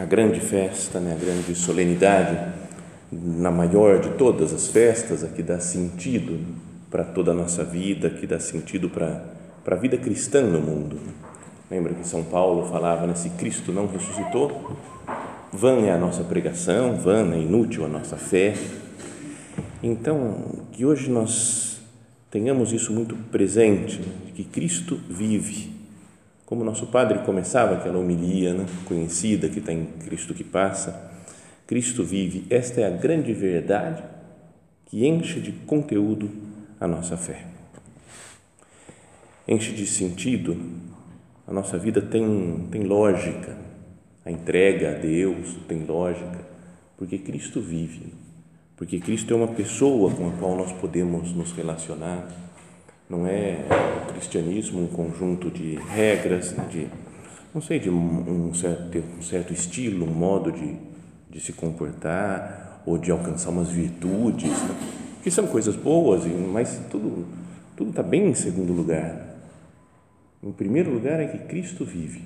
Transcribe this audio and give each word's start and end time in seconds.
a 0.00 0.04
grande 0.06 0.40
festa, 0.40 0.98
né, 0.98 1.12
a 1.12 1.22
grande 1.22 1.54
solenidade, 1.54 2.38
na 3.12 3.50
maior 3.50 4.00
de 4.00 4.08
todas 4.10 4.50
as 4.54 4.66
festas, 4.66 5.22
a 5.22 5.28
que 5.28 5.42
dá 5.42 5.60
sentido 5.60 6.38
para 6.90 7.04
toda 7.04 7.32
a 7.32 7.34
nossa 7.34 7.62
vida, 7.62 8.08
que 8.08 8.26
dá 8.26 8.40
sentido 8.40 8.88
para, 8.88 9.22
para 9.62 9.76
a 9.76 9.78
vida 9.78 9.98
cristã 9.98 10.40
no 10.40 10.58
mundo. 10.58 10.96
Lembra 11.70 11.92
que 11.92 12.08
São 12.08 12.24
Paulo 12.24 12.66
falava, 12.70 13.06
né, 13.06 13.14
se 13.14 13.28
Cristo 13.30 13.72
não 13.72 13.86
ressuscitou, 13.86 14.74
vã 15.52 15.84
é 15.84 15.92
a 15.92 15.98
nossa 15.98 16.24
pregação, 16.24 16.96
vã 16.96 17.34
é 17.34 17.38
inútil 17.38 17.84
a 17.84 17.88
nossa 17.88 18.16
fé. 18.16 18.54
Então, 19.82 20.64
que 20.72 20.86
hoje 20.86 21.10
nós 21.10 21.78
tenhamos 22.30 22.72
isso 22.72 22.90
muito 22.90 23.14
presente, 23.30 23.98
né, 23.98 24.32
que 24.34 24.44
Cristo 24.44 24.98
vive 25.10 25.79
como 26.50 26.64
nosso 26.64 26.88
padre 26.88 27.20
começava 27.20 27.76
aquela 27.76 27.96
homilia 27.96 28.52
né, 28.52 28.66
conhecida 28.84 29.48
que 29.48 29.60
está 29.60 29.72
em 29.72 29.86
Cristo 30.04 30.34
que 30.34 30.42
passa, 30.42 31.08
Cristo 31.64 32.02
vive. 32.02 32.44
Esta 32.50 32.80
é 32.80 32.86
a 32.88 32.90
grande 32.90 33.32
verdade 33.32 34.02
que 34.86 35.06
enche 35.06 35.38
de 35.38 35.52
conteúdo 35.52 36.28
a 36.80 36.88
nossa 36.88 37.16
fé. 37.16 37.46
Enche 39.46 39.72
de 39.72 39.86
sentido, 39.86 40.56
a 41.46 41.52
nossa 41.52 41.78
vida 41.78 42.02
tem, 42.02 42.66
tem 42.68 42.82
lógica, 42.82 43.56
a 44.26 44.30
entrega 44.32 44.90
a 44.90 44.94
Deus 44.94 45.56
tem 45.68 45.84
lógica, 45.84 46.40
porque 46.96 47.16
Cristo 47.16 47.60
vive, 47.60 48.12
porque 48.76 48.98
Cristo 48.98 49.32
é 49.32 49.36
uma 49.36 49.54
pessoa 49.54 50.12
com 50.12 50.28
a 50.28 50.32
qual 50.32 50.56
nós 50.56 50.72
podemos 50.72 51.32
nos 51.32 51.52
relacionar 51.52 52.28
não 53.10 53.26
é 53.26 53.66
o 54.08 54.12
cristianismo 54.12 54.84
um 54.84 54.86
conjunto 54.86 55.50
de 55.50 55.74
regras, 55.74 56.52
né, 56.52 56.66
de, 56.70 56.86
não 57.52 57.60
sei, 57.60 57.78
de 57.78 57.90
um 57.90 58.54
certo, 58.54 59.02
um 59.18 59.22
certo 59.22 59.52
estilo, 59.52 60.06
um 60.06 60.14
modo 60.14 60.50
de, 60.52 60.76
de 61.28 61.40
se 61.40 61.52
comportar 61.52 62.82
ou 62.86 62.96
de 62.96 63.10
alcançar 63.10 63.50
umas 63.50 63.68
virtudes, 63.68 64.50
né, 64.50 64.76
que 65.22 65.30
são 65.30 65.46
coisas 65.46 65.76
boas, 65.76 66.24
mas 66.50 66.80
tudo 66.88 67.26
tudo 67.80 67.90
está 67.90 68.02
bem 68.02 68.28
em 68.28 68.34
segundo 68.34 68.74
lugar. 68.74 69.38
Em 70.42 70.52
primeiro 70.52 70.92
lugar 70.92 71.18
é 71.18 71.26
que 71.26 71.38
Cristo 71.46 71.82
vive. 71.82 72.22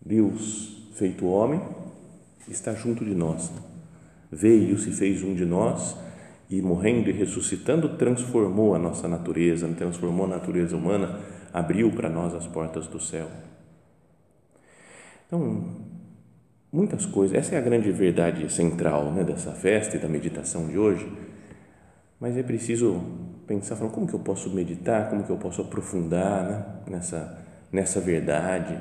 Deus, 0.00 0.86
feito 0.94 1.26
homem, 1.26 1.60
está 2.48 2.74
junto 2.74 3.04
de 3.04 3.12
nós. 3.12 3.50
Veio, 4.30 4.78
se 4.78 4.92
fez 4.92 5.20
um 5.24 5.34
de 5.34 5.44
nós 5.44 5.96
e 6.48 6.62
morrendo 6.62 7.10
e 7.10 7.12
ressuscitando 7.12 7.96
transformou 7.96 8.74
a 8.74 8.78
nossa 8.78 9.08
natureza, 9.08 9.68
transformou 9.76 10.26
a 10.26 10.28
natureza 10.28 10.76
humana, 10.76 11.18
abriu 11.52 11.90
para 11.90 12.08
nós 12.08 12.34
as 12.34 12.46
portas 12.46 12.86
do 12.86 13.00
céu. 13.00 13.26
Então, 15.26 15.64
muitas 16.72 17.04
coisas, 17.04 17.36
essa 17.36 17.56
é 17.56 17.58
a 17.58 17.62
grande 17.62 17.90
verdade 17.90 18.52
central 18.52 19.10
né, 19.12 19.24
dessa 19.24 19.50
festa 19.52 19.96
e 19.96 20.00
da 20.00 20.08
meditação 20.08 20.68
de 20.68 20.78
hoje, 20.78 21.10
mas 22.20 22.36
é 22.36 22.42
preciso 22.42 23.02
pensar, 23.46 23.76
falar, 23.76 23.90
como 23.90 24.06
que 24.06 24.14
eu 24.14 24.20
posso 24.20 24.48
meditar, 24.50 25.10
como 25.10 25.24
que 25.24 25.30
eu 25.30 25.36
posso 25.36 25.62
aprofundar 25.62 26.44
né, 26.44 26.64
nessa, 26.88 27.44
nessa 27.72 28.00
verdade, 28.00 28.80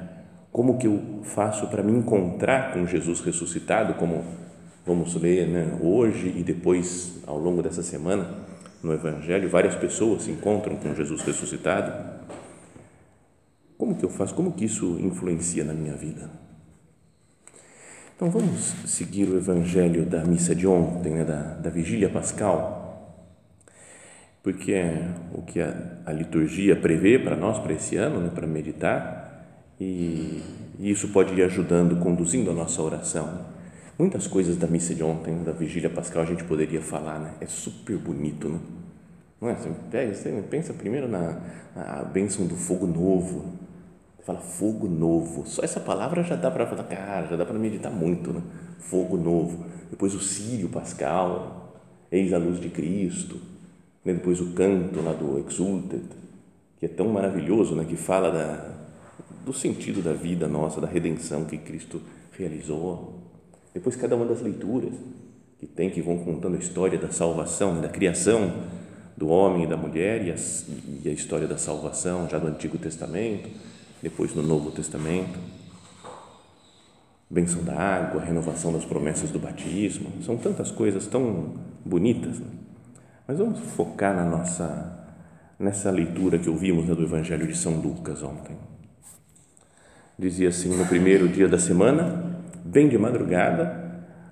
como 0.52 0.78
que 0.78 0.88
eu 0.88 1.22
faço 1.24 1.68
para 1.68 1.84
me 1.84 1.92
encontrar 1.92 2.74
com 2.74 2.86
Jesus 2.86 3.22
ressuscitado, 3.22 3.96
como 3.96 4.24
vamos 4.86 5.16
ler 5.16 5.48
né, 5.48 5.78
hoje 5.82 6.34
e 6.38 6.44
depois, 6.44 7.18
ao 7.26 7.38
longo 7.38 7.62
dessa 7.62 7.82
semana, 7.82 8.46
no 8.84 8.94
Evangelho, 8.94 9.50
várias 9.50 9.76
pessoas 9.76 10.24
se 10.24 10.32
encontram 10.32 10.76
com 10.76 10.94
Jesus 10.94 11.22
ressuscitado. 11.22 11.92
Como 13.78 13.96
que 13.96 14.06
eu 14.06 14.10
faço? 14.10 14.36
Como 14.36 14.52
que 14.52 14.66
isso 14.66 14.98
influencia 15.00 15.64
na 15.64 15.74
minha 15.74 15.96
vida? 15.96 16.30
Então 18.16 18.30
vamos 18.30 18.74
seguir 18.86 19.28
o 19.28 19.38
Evangelho 19.38 20.06
da 20.06 20.24
missa 20.24 20.56
de 20.56 20.66
ontem, 20.68 21.14
né, 21.14 21.26
da, 21.26 21.56
da 21.56 21.70
vigília 21.70 22.08
pascal, 22.08 23.26
porque 24.42 24.72
é 24.72 25.10
o 25.34 25.42
que 25.42 25.60
a, 25.60 25.98
a 26.06 26.14
liturgia 26.14 26.76
prevê 26.76 27.20
para 27.20 27.36
nós, 27.36 27.58
para 27.58 27.74
esse 27.74 27.98
ano, 27.98 28.22
né, 28.22 28.30
para 28.34 28.48
meditar, 28.48 29.46
e, 29.78 30.42
e 30.80 30.92
isso 30.92 31.10
pode 31.10 31.34
ir 31.34 31.44
ajudando, 31.44 31.98
conduzindo 31.98 32.52
a 32.52 32.54
nossa 32.54 32.82
oração. 32.82 33.55
Muitas 33.98 34.28
coisas 34.28 34.58
da 34.58 34.68
missa 34.68 34.94
de 34.94 35.02
ontem, 35.02 35.42
da 35.44 35.54
vigília 35.54 35.90
pascal, 35.90 36.24
a 36.24 36.26
gente 36.26 36.44
poderia 36.44 36.82
falar, 36.82 37.18
né? 37.18 37.34
É 37.40 37.46
super 37.46 37.98
bonito, 37.98 38.50
né? 38.50 38.60
Não 39.40 39.50
é? 39.50 39.56
Você, 39.56 39.70
pega, 39.90 40.14
você 40.14 40.44
pensa 40.50 40.74
primeiro 40.74 41.08
na, 41.08 41.40
na 41.74 42.04
bênção 42.04 42.46
do 42.46 42.58
fogo 42.58 42.86
novo. 42.86 43.54
Fala 44.26 44.40
fogo 44.42 44.88
novo. 44.90 45.48
Só 45.48 45.64
essa 45.64 45.80
palavra 45.80 46.24
já 46.24 46.36
dá 46.36 46.52
para 46.52 46.68
falar, 46.68 46.84
cara, 46.84 47.28
já 47.28 47.38
dá 47.38 47.46
para 47.46 47.58
meditar 47.58 47.90
muito, 47.90 48.34
né? 48.34 48.42
Fogo 48.80 49.16
novo. 49.16 49.64
Depois 49.90 50.14
o 50.14 50.20
sírio 50.20 50.68
pascal, 50.68 51.74
eis 52.12 52.34
a 52.34 52.38
luz 52.38 52.60
de 52.60 52.70
Cristo. 52.70 53.40
Né? 54.04 54.12
Depois 54.12 54.42
o 54.42 54.52
canto 54.52 55.02
lá 55.02 55.14
do 55.14 55.40
Exultet, 55.40 56.04
que 56.80 56.86
é 56.86 56.90
tão 56.90 57.08
maravilhoso, 57.08 57.76
né? 57.76 57.86
Que 57.88 57.96
fala 57.96 58.30
da, 58.30 58.76
do 59.46 59.54
sentido 59.54 60.02
da 60.02 60.12
vida 60.12 60.50
nossa, 60.50 60.82
da 60.82 60.88
redenção 60.88 61.46
que 61.46 61.58
Cristo 61.58 62.02
realizou 62.38 63.24
depois, 63.76 63.98
cada 63.98 64.16
uma 64.16 64.26
das 64.26 64.42
leituras 64.42 64.94
que 65.60 65.68
tem, 65.68 65.90
que 65.90 66.02
vão 66.02 66.18
contando 66.20 66.56
a 66.56 66.60
história 66.60 66.98
da 66.98 67.12
salvação, 67.12 67.82
da 67.82 67.90
criação 67.90 68.54
do 69.18 69.28
homem 69.28 69.66
e 69.66 69.68
da 69.68 69.76
mulher 69.76 70.26
e, 70.26 70.32
as, 70.32 70.66
e 71.04 71.10
a 71.10 71.12
história 71.12 71.46
da 71.46 71.58
salvação 71.58 72.28
já 72.30 72.40
do 72.40 72.48
Antigo 72.48 72.78
Testamento, 72.78 73.50
depois 74.02 74.34
no 74.34 74.42
Novo 74.42 74.72
Testamento. 74.72 75.38
Benção 77.30 77.64
da 77.64 77.74
água, 77.78 78.22
renovação 78.22 78.72
das 78.72 78.86
promessas 78.86 79.30
do 79.30 79.40
batismo, 79.40 80.10
são 80.24 80.38
tantas 80.38 80.72
coisas 80.72 81.06
tão 81.08 81.56
bonitas. 81.84 82.40
Né? 82.40 82.48
Mas 83.28 83.40
vamos 83.40 83.60
focar 83.60 84.16
na 84.16 84.24
nossa 84.24 85.04
nessa 85.60 85.92
leitura 85.92 86.40
que 86.40 86.50
ouvimos 86.50 86.86
né, 86.86 86.96
do 86.96 87.04
Evangelho 87.04 87.46
de 87.46 87.58
São 87.58 87.74
Lucas 87.74 88.24
ontem. 88.24 88.56
Dizia 90.18 90.48
assim: 90.48 90.70
no 90.78 90.86
primeiro 90.86 91.28
dia 91.28 91.48
da 91.48 91.60
semana, 91.60 92.35
bem 92.66 92.90
de 92.90 92.98
madrugada, 92.98 93.86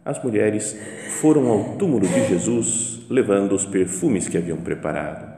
as 0.03 0.21
mulheres 0.21 0.77
foram 1.21 1.47
ao 1.47 1.75
túmulo 1.75 2.07
de 2.07 2.27
Jesus 2.27 3.05
levando 3.09 3.53
os 3.53 3.65
perfumes 3.65 4.27
que 4.27 4.37
haviam 4.37 4.57
preparado. 4.57 5.31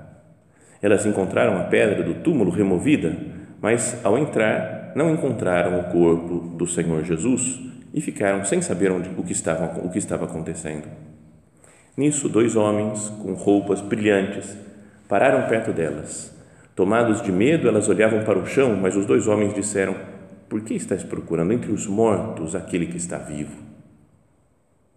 Elas 0.81 1.05
encontraram 1.05 1.57
a 1.59 1.65
pedra 1.65 2.01
do 2.01 2.15
túmulo 2.15 2.49
removida, 2.49 3.15
mas 3.61 3.99
ao 4.03 4.17
entrar 4.17 4.93
não 4.95 5.11
encontraram 5.11 5.79
o 5.79 5.83
corpo 5.91 6.55
do 6.55 6.65
Senhor 6.65 7.03
Jesus 7.03 7.59
e 7.93 7.99
ficaram 7.99 8.45
sem 8.45 8.61
saber 8.61 8.91
onde, 8.91 9.09
o, 9.17 9.23
que 9.23 9.33
estava, 9.33 9.85
o 9.85 9.89
que 9.89 9.97
estava 9.97 10.25
acontecendo. 10.25 10.87
Nisso, 11.97 12.29
dois 12.29 12.55
homens 12.55 13.09
com 13.21 13.33
roupas 13.33 13.81
brilhantes 13.81 14.57
pararam 15.07 15.47
perto 15.47 15.71
delas. 15.71 16.33
Tomados 16.75 17.21
de 17.21 17.31
medo, 17.31 17.67
elas 17.67 17.87
olhavam 17.87 18.23
para 18.23 18.37
o 18.37 18.45
chão, 18.45 18.75
mas 18.75 18.95
os 18.95 19.05
dois 19.05 19.27
homens 19.27 19.53
disseram: 19.53 19.95
por 20.49 20.61
que 20.61 20.73
estás 20.73 21.03
procurando 21.03 21.53
entre 21.53 21.71
os 21.71 21.87
mortos 21.87 22.55
aquele 22.55 22.87
que 22.87 22.97
está 22.97 23.17
vivo? 23.17 23.63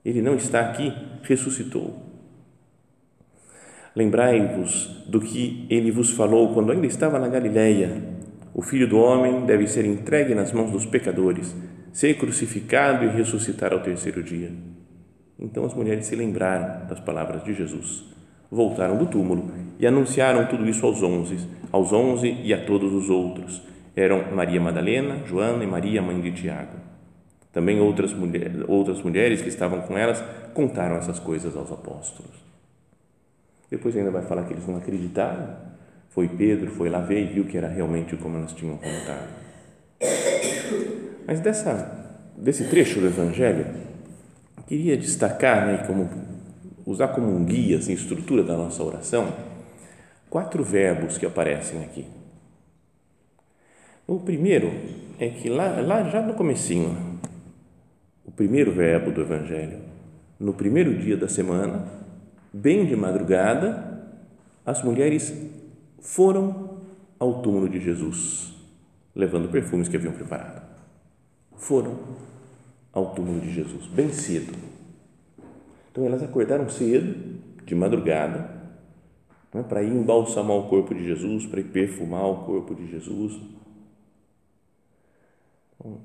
Ele 0.04 0.22
não 0.22 0.34
está 0.34 0.60
aqui, 0.60 0.92
ressuscitou. 1.22 2.08
Lembrai-vos 3.94 5.04
do 5.08 5.20
que 5.20 5.66
ele 5.68 5.90
vos 5.90 6.10
falou 6.10 6.54
quando 6.54 6.72
ainda 6.72 6.86
estava 6.86 7.18
na 7.18 7.28
Galileia. 7.28 8.02
O 8.54 8.62
filho 8.62 8.88
do 8.88 8.98
homem 8.98 9.44
deve 9.44 9.66
ser 9.66 9.84
entregue 9.84 10.34
nas 10.34 10.52
mãos 10.52 10.70
dos 10.70 10.86
pecadores, 10.86 11.54
ser 11.92 12.14
crucificado 12.16 13.04
e 13.04 13.08
ressuscitar 13.08 13.72
ao 13.72 13.80
terceiro 13.80 14.22
dia. 14.22 14.52
Então 15.38 15.64
as 15.64 15.74
mulheres 15.74 16.06
se 16.06 16.16
lembraram 16.16 16.86
das 16.86 17.00
palavras 17.00 17.44
de 17.44 17.54
Jesus, 17.54 18.04
voltaram 18.50 18.96
do 18.96 19.06
túmulo 19.06 19.50
e 19.78 19.86
anunciaram 19.86 20.46
tudo 20.46 20.68
isso 20.68 20.84
aos 20.84 21.02
onze, 21.02 21.38
aos 21.70 21.92
onze 21.92 22.36
e 22.42 22.52
a 22.52 22.64
todos 22.64 22.92
os 22.92 23.08
outros. 23.08 23.62
Eram 23.98 24.32
Maria 24.32 24.60
Madalena, 24.60 25.26
Joana 25.26 25.64
e 25.64 25.66
Maria, 25.66 26.00
mãe 26.00 26.20
de 26.20 26.30
Tiago. 26.30 26.76
Também 27.52 27.80
outras, 27.80 28.12
mulher, 28.12 28.52
outras 28.68 29.02
mulheres 29.02 29.42
que 29.42 29.48
estavam 29.48 29.80
com 29.80 29.98
elas 29.98 30.22
contaram 30.54 30.94
essas 30.98 31.18
coisas 31.18 31.56
aos 31.56 31.72
apóstolos. 31.72 32.30
Depois 33.68 33.96
ainda 33.96 34.12
vai 34.12 34.22
falar 34.22 34.44
que 34.44 34.52
eles 34.52 34.64
não 34.68 34.76
acreditaram. 34.76 35.56
Foi 36.10 36.28
Pedro, 36.28 36.70
foi 36.70 36.88
lá 36.88 37.00
ver 37.00 37.24
e 37.24 37.26
viu 37.26 37.44
que 37.46 37.58
era 37.58 37.66
realmente 37.66 38.16
como 38.16 38.38
elas 38.38 38.52
tinham 38.52 38.76
contado. 38.76 39.28
Mas 41.26 41.40
dessa, 41.40 42.22
desse 42.36 42.68
trecho 42.68 43.00
do 43.00 43.08
Evangelho, 43.08 43.66
queria 44.68 44.96
destacar, 44.96 45.66
né, 45.66 45.84
como, 45.88 46.08
usar 46.86 47.08
como 47.08 47.34
um 47.34 47.44
guia, 47.44 47.78
assim, 47.78 47.94
estrutura 47.94 48.44
da 48.44 48.56
nossa 48.56 48.80
oração, 48.80 49.34
quatro 50.30 50.62
verbos 50.62 51.18
que 51.18 51.26
aparecem 51.26 51.82
aqui. 51.82 52.17
O 54.08 54.18
primeiro 54.18 54.72
é 55.18 55.28
que 55.28 55.50
lá, 55.50 55.82
lá 55.82 56.02
já 56.04 56.22
no 56.22 56.32
comecinho, 56.32 56.96
o 58.24 58.30
primeiro 58.30 58.72
verbo 58.72 59.10
do 59.10 59.20
Evangelho, 59.20 59.80
no 60.40 60.54
primeiro 60.54 60.96
dia 60.96 61.14
da 61.14 61.28
semana, 61.28 61.86
bem 62.50 62.86
de 62.86 62.96
madrugada, 62.96 64.08
as 64.64 64.82
mulheres 64.82 65.30
foram 66.00 66.78
ao 67.18 67.42
túmulo 67.42 67.68
de 67.68 67.78
Jesus, 67.80 68.54
levando 69.14 69.50
perfumes 69.50 69.88
que 69.88 69.96
haviam 69.98 70.14
preparado. 70.14 70.66
Foram 71.54 71.98
ao 72.94 73.14
túmulo 73.14 73.40
de 73.40 73.52
Jesus, 73.52 73.88
bem 73.88 74.10
cedo. 74.10 74.54
Então 75.92 76.06
elas 76.06 76.22
acordaram 76.22 76.66
cedo, 76.70 77.14
de 77.62 77.74
madrugada, 77.74 78.56
né, 79.52 79.62
para 79.68 79.82
ir 79.82 79.92
embalsamar 79.92 80.56
o 80.56 80.66
corpo 80.66 80.94
de 80.94 81.04
Jesus, 81.04 81.44
para 81.44 81.60
ir 81.60 81.64
perfumar 81.64 82.24
o 82.24 82.46
corpo 82.46 82.74
de 82.74 82.90
Jesus. 82.90 83.57
Então, 85.78 86.00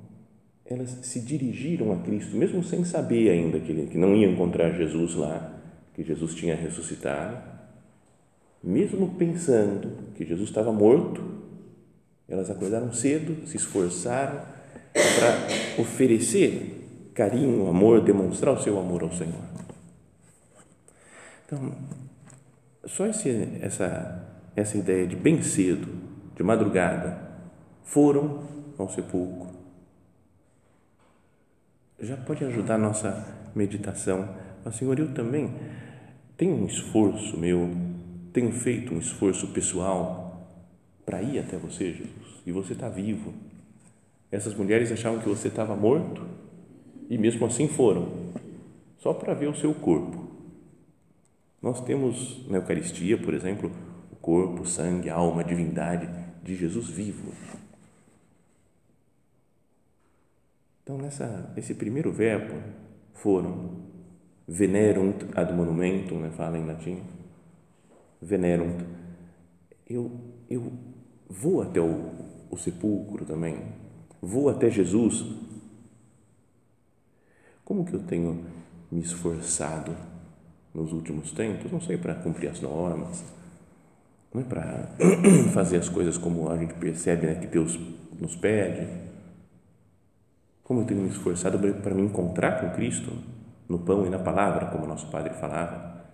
elas 0.66 0.90
se 1.04 1.20
dirigiram 1.20 1.92
a 1.92 1.98
Cristo, 1.98 2.36
mesmo 2.36 2.64
sem 2.64 2.86
saber 2.86 3.30
ainda 3.30 3.60
que, 3.60 3.88
que 3.88 3.98
não 3.98 4.16
iam 4.16 4.32
encontrar 4.32 4.72
Jesus 4.72 5.16
lá, 5.16 5.60
que 5.94 6.04
Jesus 6.04 6.36
tinha 6.36 6.56
ressuscitado, 6.56 7.38
mesmo 8.64 9.16
pensando 9.16 10.14
que 10.16 10.26
Jesus 10.26 10.50
estava 10.50 10.72
morto, 10.72 11.22
elas 12.28 12.50
acordaram 12.50 12.94
cedo, 12.94 13.46
se 13.46 13.58
esforçaram 13.58 14.42
para 14.94 15.82
oferecer 15.82 17.12
carinho, 17.14 17.68
amor, 17.68 18.02
demonstrar 18.02 18.54
o 18.54 18.62
seu 18.62 18.80
amor 18.80 19.04
ao 19.04 19.12
Senhor. 19.12 19.44
Então, 21.46 21.74
só 22.86 23.06
esse, 23.06 23.50
essa, 23.62 24.28
essa 24.56 24.78
ideia 24.78 25.06
de 25.06 25.16
bem 25.16 25.42
cedo, 25.42 25.88
de 26.36 26.44
madrugada, 26.44 27.22
foram 27.84 28.44
ao 28.78 28.90
sepulcro, 28.90 29.50
já 32.06 32.18
pode 32.18 32.44
ajudar 32.46 32.76
a 32.76 32.78
nossa 32.78 33.52
meditação. 33.56 34.28
Mas, 34.64 34.76
Senhor, 34.76 34.98
eu 34.98 35.14
também 35.14 35.54
tenho 36.38 36.56
um 36.56 36.66
esforço 36.66 37.38
meu, 37.38 37.70
tenho 38.32 38.52
feito 38.52 38.94
um 38.94 39.00
esforço 39.00 39.48
pessoal 39.48 40.24
para 41.06 41.22
ir 41.22 41.40
até 41.40 41.58
você, 41.58 41.92
Jesus, 41.92 42.42
e 42.46 42.52
você 42.52 42.74
está 42.74 42.90
vivo. 42.90 43.34
Essas 44.32 44.56
mulheres 44.56 44.92
achavam 44.92 45.20
que 45.20 45.30
você 45.30 45.48
estava 45.48 45.76
morto 45.76 46.26
e 47.10 47.18
mesmo 47.18 47.46
assim 47.46 47.68
foram, 47.68 48.32
só 48.98 49.14
para 49.14 49.34
ver 49.34 49.48
o 49.48 49.56
seu 49.56 49.74
corpo. 49.74 50.24
Nós 51.62 51.80
temos 51.82 52.46
na 52.50 52.58
Eucaristia, 52.58 53.18
por 53.18 53.34
exemplo, 53.34 53.72
o 54.12 54.16
corpo, 54.16 54.66
sangue, 54.66 55.10
alma, 55.10 55.44
divindade 55.44 56.10
de 56.44 56.56
Jesus 56.56 56.90
vivo. 56.90 57.32
Então, 60.84 60.98
nessa, 60.98 61.54
esse 61.56 61.74
primeiro 61.74 62.12
verbo, 62.12 62.56
foram, 63.14 63.84
venerunt 64.46 65.24
ad 65.34 65.54
monumentum, 65.54 66.20
né, 66.20 66.30
fala 66.32 66.58
em 66.58 66.66
latim, 66.66 67.02
venerunt, 68.22 68.84
eu, 69.90 70.12
eu 70.50 70.74
vou 71.30 71.62
até 71.62 71.80
o, 71.80 72.12
o 72.52 72.58
sepulcro 72.58 73.26
também, 73.26 73.58
vou 74.22 74.50
até 74.50 74.70
Jesus. 74.70 75.26
Como 77.64 77.86
que 77.86 77.94
eu 77.94 78.04
tenho 78.04 78.46
me 78.92 79.00
esforçado 79.00 79.96
nos 80.74 80.92
últimos 80.92 81.32
tempos? 81.32 81.72
Não 81.72 81.80
sei, 81.80 81.98
para 81.98 82.16
cumprir 82.16 82.50
as 82.50 82.60
normas, 82.60 83.24
não 84.34 84.42
é 84.42 84.44
para 84.44 84.90
fazer 85.54 85.78
as 85.78 85.88
coisas 85.88 86.18
como 86.18 86.50
a 86.50 86.58
gente 86.58 86.74
percebe 86.74 87.28
né, 87.28 87.36
que 87.36 87.48
Deus 87.48 87.80
nos 88.20 88.36
pede, 88.36 89.13
como 90.64 90.82
eu 90.82 90.86
tenho 90.86 91.02
me 91.02 91.10
esforçado 91.10 91.60
para 91.60 91.94
me 91.94 92.02
encontrar 92.02 92.62
com 92.62 92.70
Cristo 92.72 93.12
no 93.68 93.80
pão 93.80 94.06
e 94.06 94.10
na 94.10 94.20
palavra, 94.20 94.68
como 94.68 94.88
nosso 94.88 95.08
Padre 95.08 95.34
falava, 95.34 96.06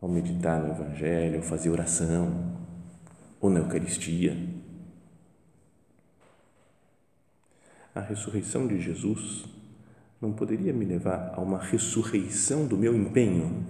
ao 0.00 0.08
meditar 0.08 0.60
no 0.60 0.70
Evangelho, 0.70 1.36
ao 1.36 1.42
fazer 1.42 1.70
oração, 1.70 2.56
ou 3.40 3.50
na 3.50 3.60
Eucaristia. 3.60 4.36
A 7.94 8.00
ressurreição 8.00 8.66
de 8.66 8.80
Jesus 8.80 9.44
não 10.20 10.32
poderia 10.32 10.72
me 10.72 10.84
levar 10.84 11.32
a 11.36 11.40
uma 11.40 11.58
ressurreição 11.58 12.66
do 12.66 12.76
meu 12.76 12.94
empenho, 12.94 13.64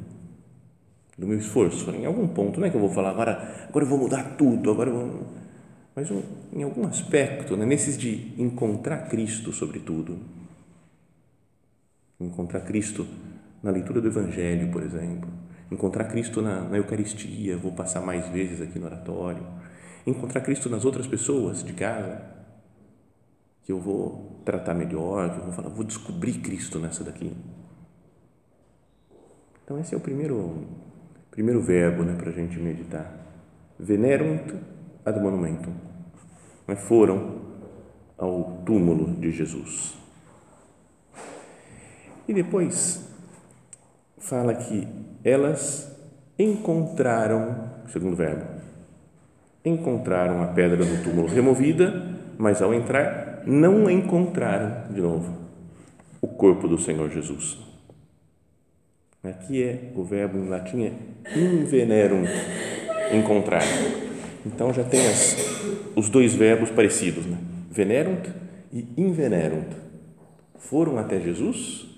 do 1.17 1.26
meu 1.26 1.38
esforço. 1.38 1.91
Em 1.91 2.06
algum 2.06 2.26
ponto, 2.29 2.61
não 2.61 2.67
é 2.67 2.70
que 2.70 2.76
eu 2.76 2.81
vou 2.81 2.91
falar 2.91 3.11
agora, 3.11 3.67
agora 3.69 3.85
eu 3.85 3.88
vou 3.88 3.99
mudar 3.99 4.37
tudo, 4.37 4.70
agora 4.70 4.91
eu 4.91 4.97
vou 4.97 5.26
mas 5.99 6.09
em 6.53 6.62
algum 6.62 6.87
aspecto, 6.87 7.56
né, 7.56 7.67
nesses 7.67 7.99
de 7.99 8.33
encontrar 8.41 9.09
Cristo, 9.09 9.53
sobretudo. 9.53 10.17
Encontrar 12.21 12.61
Cristo 12.61 13.05
na 13.61 13.73
leitura 13.73 14.00
do 14.00 14.06
Evangelho, 14.06 14.71
por 14.71 14.85
exemplo. 14.85 15.29
Encontrar 15.69 16.05
Cristo 16.05 16.41
na, 16.41 16.61
na 16.61 16.77
Eucaristia, 16.77 17.56
vou 17.56 17.73
passar 17.73 18.00
mais 18.00 18.29
vezes 18.29 18.61
aqui 18.61 18.79
no 18.79 18.87
oratório. 18.87 19.45
Encontrar 20.06 20.41
Cristo 20.43 20.71
nas 20.71 20.85
outras 20.85 21.05
pessoas 21.05 21.65
de 21.65 21.73
casa, 21.73 22.23
que 23.65 23.73
eu 23.73 23.81
vou 23.81 24.41
tratar 24.44 24.75
melhor, 24.75 25.34
que 25.34 25.41
eu 25.41 25.44
vou 25.46 25.53
falar, 25.53 25.69
vou 25.69 25.84
descobrir 25.84 26.34
Cristo 26.34 26.79
nessa 26.79 27.03
daqui. 27.03 27.37
Então, 29.65 29.81
esse 29.81 29.96
é 29.96 29.99
o 29.99 30.01
primeiro, 30.01 30.65
primeiro 31.29 31.61
verbo 31.61 32.05
né, 32.05 32.15
para 32.15 32.31
a 32.31 32.32
gente 32.32 32.56
meditar. 32.56 33.13
Venerunt 33.81 34.55
ad 35.05 35.20
monumentum 35.20 35.89
foram 36.77 37.39
ao 38.17 38.63
túmulo 38.67 39.15
de 39.15 39.31
Jesus. 39.31 39.94
E 42.27 42.34
depois 42.34 43.08
fala 44.19 44.55
que 44.55 44.87
elas 45.25 45.91
encontraram, 46.39 47.70
segundo 47.89 48.17
verbo, 48.17 48.44
encontraram 49.65 50.43
a 50.43 50.48
pedra 50.48 50.84
do 50.84 51.03
túmulo 51.03 51.27
removida, 51.27 52.17
mas 52.37 52.60
ao 52.60 52.75
entrar 52.75 53.43
não 53.46 53.91
encontraram 53.91 54.93
de 54.93 55.01
novo 55.01 55.39
o 56.20 56.29
corpo 56.29 56.69
do 56.69 56.79
Senhor 56.79 57.08
Jesus. 57.10 57.58
Aqui 59.22 59.63
é 59.63 59.93
o 59.96 60.05
verbo 60.05 60.39
em 60.39 60.48
latim 60.48 60.84
é 60.84 60.93
invenerum, 61.37 62.25
encontrar. 63.13 63.63
Então 64.46 64.72
já 64.72 64.84
tem 64.84 65.01
as, 65.06 65.37
os 65.98 66.08
dois 66.08 66.32
verbos 66.32 66.70
parecidos, 66.70 67.26
né? 67.26 67.36
venerunt 67.69 68.28
e 68.72 68.86
invenerunt. 68.96 69.72
Foram 70.56 70.96
até 70.96 71.19
Jesus, 71.19 71.88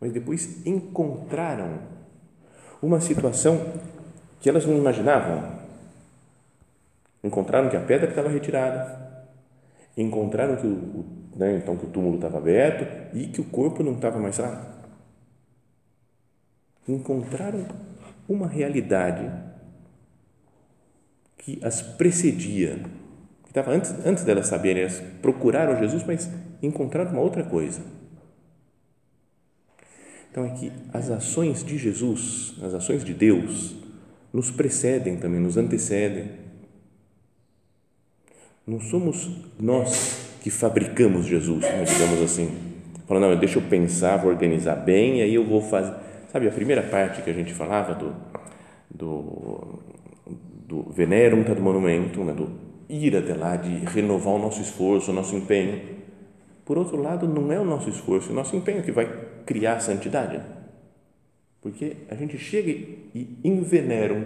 mas 0.00 0.10
depois 0.10 0.66
encontraram 0.66 1.80
uma 2.80 2.98
situação 2.98 3.60
que 4.40 4.48
elas 4.48 4.64
não 4.64 4.78
imaginavam. 4.78 5.60
Encontraram 7.22 7.68
que 7.68 7.76
a 7.76 7.80
pedra 7.80 8.08
estava 8.08 8.30
retirada, 8.30 9.26
encontraram 9.98 10.56
que 10.56 10.66
o, 10.66 11.04
né, 11.36 11.56
então 11.56 11.76
que 11.76 11.84
o 11.84 11.90
túmulo 11.90 12.14
estava 12.16 12.38
aberto 12.38 13.14
e 13.14 13.26
que 13.26 13.40
o 13.40 13.44
corpo 13.44 13.82
não 13.82 13.92
estava 13.92 14.18
mais 14.18 14.38
lá. 14.38 14.82
Encontraram 16.88 17.66
uma 18.26 18.48
realidade 18.48 19.30
que 21.36 21.60
as 21.62 21.82
precedia, 21.82 22.80
estava 23.52 23.70
antes, 23.70 23.94
antes 24.04 24.24
delas 24.24 24.46
saberem, 24.46 24.82
elas 24.82 25.02
procuraram 25.20 25.78
Jesus, 25.78 26.02
mas 26.04 26.28
encontraram 26.62 27.12
uma 27.12 27.20
outra 27.20 27.44
coisa. 27.44 27.82
Então 30.30 30.46
é 30.46 30.50
que 30.50 30.72
as 30.92 31.10
ações 31.10 31.62
de 31.62 31.76
Jesus, 31.76 32.54
as 32.62 32.72
ações 32.72 33.04
de 33.04 33.12
Deus, 33.12 33.76
nos 34.32 34.50
precedem 34.50 35.18
também, 35.18 35.38
nos 35.38 35.58
antecedem. 35.58 36.30
Não 38.66 38.80
somos 38.80 39.30
nós 39.60 40.38
que 40.42 40.48
fabricamos 40.48 41.26
Jesus, 41.26 41.60
né, 41.60 41.84
digamos 41.84 42.22
assim. 42.22 42.48
Fala, 43.06 43.20
não, 43.20 43.38
deixa 43.38 43.58
eu 43.58 43.62
pensar, 43.62 44.16
vou 44.16 44.30
organizar 44.30 44.76
bem, 44.76 45.18
e 45.18 45.22
aí 45.22 45.34
eu 45.34 45.44
vou 45.46 45.60
fazer. 45.60 45.94
Sabe, 46.32 46.48
a 46.48 46.52
primeira 46.52 46.82
parte 46.82 47.20
que 47.20 47.28
a 47.28 47.34
gente 47.34 47.52
falava 47.52 47.94
do, 47.94 48.14
do, 48.90 49.78
do 50.66 50.90
venerum 50.90 51.42
do 51.42 51.60
monumento, 51.60 52.24
né, 52.24 52.32
do 52.32 52.71
ir 52.92 53.16
até 53.16 53.34
lá, 53.34 53.56
de 53.56 53.70
renovar 53.86 54.34
o 54.34 54.38
nosso 54.38 54.60
esforço, 54.60 55.10
o 55.10 55.14
nosso 55.14 55.34
empenho. 55.34 55.80
Por 56.64 56.76
outro 56.76 57.00
lado, 57.00 57.26
não 57.26 57.50
é 57.50 57.58
o 57.58 57.64
nosso 57.64 57.88
esforço, 57.88 58.30
o 58.30 58.34
nosso 58.34 58.54
empenho 58.54 58.82
que 58.82 58.92
vai 58.92 59.06
criar 59.46 59.76
a 59.76 59.80
santidade. 59.80 60.40
Porque 61.60 61.96
a 62.08 62.14
gente 62.14 62.36
chega 62.38 62.70
e 62.70 63.38
enveneram 63.42 64.24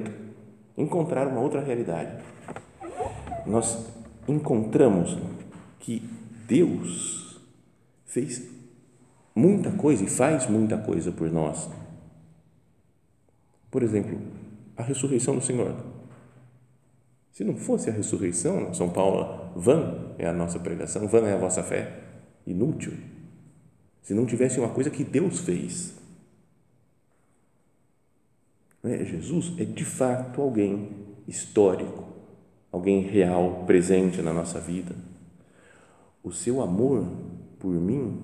encontrar 0.76 1.28
uma 1.28 1.40
outra 1.40 1.60
realidade. 1.60 2.22
Nós 3.46 3.86
encontramos 4.28 5.16
que 5.78 6.02
Deus 6.48 7.40
fez 8.04 8.50
muita 9.34 9.70
coisa 9.70 10.04
e 10.04 10.08
faz 10.08 10.48
muita 10.48 10.76
coisa 10.78 11.12
por 11.12 11.30
nós. 11.30 11.68
Por 13.70 13.82
exemplo, 13.82 14.18
a 14.76 14.82
ressurreição 14.82 15.36
do 15.36 15.42
Senhor. 15.42 15.95
Se 17.36 17.44
não 17.44 17.54
fosse 17.54 17.90
a 17.90 17.92
ressurreição, 17.92 18.72
São 18.72 18.88
Paulo, 18.88 19.52
vã 19.54 20.14
é 20.16 20.26
a 20.26 20.32
nossa 20.32 20.58
pregação, 20.58 21.06
vã 21.06 21.18
é 21.18 21.34
a 21.34 21.36
vossa 21.36 21.62
fé, 21.62 21.92
inútil. 22.46 22.94
Se 24.00 24.14
não 24.14 24.24
tivesse 24.24 24.58
uma 24.58 24.70
coisa 24.70 24.88
que 24.88 25.04
Deus 25.04 25.40
fez. 25.40 25.94
É? 28.82 29.04
Jesus 29.04 29.52
é 29.58 29.66
de 29.66 29.84
fato 29.84 30.40
alguém 30.40 30.88
histórico, 31.28 32.06
alguém 32.72 33.02
real, 33.02 33.64
presente 33.66 34.22
na 34.22 34.32
nossa 34.32 34.58
vida. 34.58 34.94
O 36.24 36.32
seu 36.32 36.62
amor 36.62 37.06
por 37.58 37.74
mim 37.74 38.18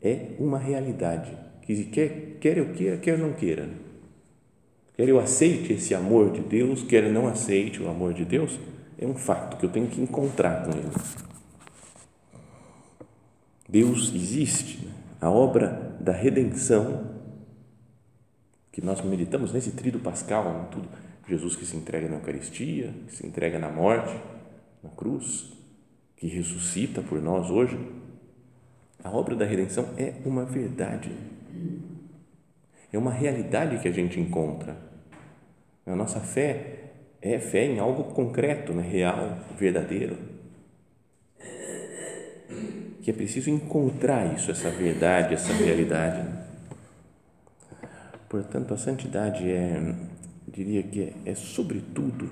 é 0.00 0.36
uma 0.38 0.58
realidade 0.58 1.36
que 1.62 1.86
quer, 1.86 2.36
quer 2.38 2.58
eu 2.58 2.72
queira, 2.72 2.96
quer 2.96 3.18
não 3.18 3.32
queira. 3.32 3.81
Quer 4.94 5.08
eu 5.08 5.18
aceite 5.18 5.72
esse 5.72 5.94
amor 5.94 6.30
de 6.30 6.40
Deus, 6.40 6.82
quer 6.82 7.10
não 7.10 7.26
aceite 7.26 7.82
o 7.82 7.88
amor 7.88 8.12
de 8.12 8.24
Deus, 8.24 8.58
é 8.98 9.06
um 9.06 9.14
fato 9.14 9.56
que 9.56 9.64
eu 9.64 9.70
tenho 9.70 9.86
que 9.86 10.00
encontrar 10.00 10.64
com 10.64 10.70
Ele. 10.70 10.90
Deus 13.68 14.12
existe, 14.14 14.84
né? 14.84 14.92
a 15.20 15.30
obra 15.30 15.96
da 15.98 16.12
redenção 16.12 17.10
que 18.70 18.84
nós 18.84 19.00
meditamos 19.02 19.52
nesse 19.52 19.70
trido 19.70 19.98
pascal, 19.98 20.68
tudo 20.70 20.88
Jesus 21.28 21.56
que 21.56 21.64
se 21.64 21.76
entrega 21.76 22.08
na 22.08 22.16
Eucaristia, 22.16 22.92
que 23.06 23.14
se 23.14 23.26
entrega 23.26 23.58
na 23.58 23.70
morte, 23.70 24.14
na 24.82 24.90
cruz, 24.90 25.52
que 26.16 26.26
ressuscita 26.26 27.00
por 27.02 27.20
nós 27.22 27.50
hoje. 27.50 27.78
A 29.02 29.10
obra 29.10 29.34
da 29.34 29.44
redenção 29.44 29.88
é 29.96 30.14
uma 30.24 30.44
verdade. 30.44 31.10
É 32.92 32.98
uma 32.98 33.10
realidade 33.10 33.78
que 33.78 33.88
a 33.88 33.92
gente 33.92 34.20
encontra. 34.20 34.76
A 35.86 35.96
nossa 35.96 36.20
fé 36.20 36.90
é 37.20 37.38
fé 37.38 37.64
em 37.64 37.78
algo 37.78 38.12
concreto, 38.12 38.72
né? 38.72 38.82
real, 38.82 39.38
verdadeiro. 39.58 40.18
Que 43.00 43.10
é 43.10 43.14
preciso 43.14 43.50
encontrar 43.50 44.34
isso, 44.34 44.50
essa 44.50 44.70
verdade, 44.70 45.34
essa 45.34 45.52
realidade. 45.52 46.22
Portanto, 48.28 48.74
a 48.74 48.76
santidade 48.76 49.50
é, 49.50 49.94
diria 50.46 50.82
que 50.82 51.02
é, 51.02 51.30
é 51.30 51.34
sobretudo 51.34 52.30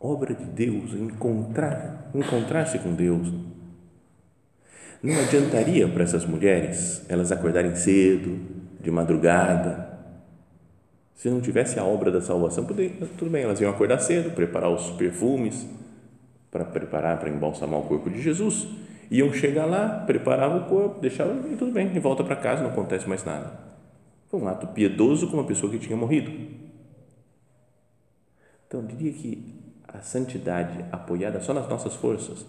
obra 0.00 0.34
de 0.34 0.44
Deus, 0.44 0.94
encontrar, 0.94 2.10
encontrar-se 2.14 2.78
com 2.78 2.94
Deus. 2.94 3.32
Não 5.02 5.18
adiantaria 5.20 5.86
para 5.88 6.04
essas 6.04 6.24
mulheres 6.24 7.04
elas 7.08 7.30
acordarem 7.30 7.74
cedo, 7.74 8.38
de 8.80 8.90
madrugada. 8.90 9.90
Se 11.14 11.28
não 11.28 11.40
tivesse 11.40 11.78
a 11.78 11.84
obra 11.84 12.10
da 12.10 12.20
salvação, 12.20 12.64
poderia, 12.64 13.06
tudo 13.18 13.30
bem, 13.30 13.42
elas 13.42 13.60
iam 13.60 13.70
acordar 13.70 13.98
cedo, 13.98 14.34
preparar 14.34 14.70
os 14.70 14.90
perfumes 14.90 15.66
para 16.50 16.64
preparar, 16.64 17.18
para 17.18 17.28
embalsamar 17.28 17.80
o 17.80 17.84
corpo 17.84 18.08
de 18.10 18.20
Jesus. 18.20 18.66
Iam 19.10 19.32
chegar 19.32 19.66
lá, 19.66 20.04
preparavam 20.06 20.62
o 20.62 20.64
corpo, 20.68 21.00
deixavam 21.00 21.52
e 21.52 21.56
tudo 21.56 21.72
bem, 21.72 21.94
e 21.94 21.98
volta 21.98 22.24
para 22.24 22.36
casa, 22.36 22.62
não 22.62 22.70
acontece 22.70 23.08
mais 23.08 23.24
nada. 23.24 23.52
Foi 24.28 24.40
um 24.40 24.48
ato 24.48 24.68
piedoso 24.68 25.28
com 25.28 25.34
uma 25.34 25.44
pessoa 25.44 25.70
que 25.70 25.78
tinha 25.78 25.96
morrido. 25.96 26.30
Então, 28.66 28.80
eu 28.80 28.86
diria 28.86 29.12
que 29.12 29.60
a 29.88 30.00
santidade 30.00 30.84
apoiada 30.92 31.40
só 31.40 31.52
nas 31.52 31.68
nossas 31.68 31.96
forças, 31.96 32.46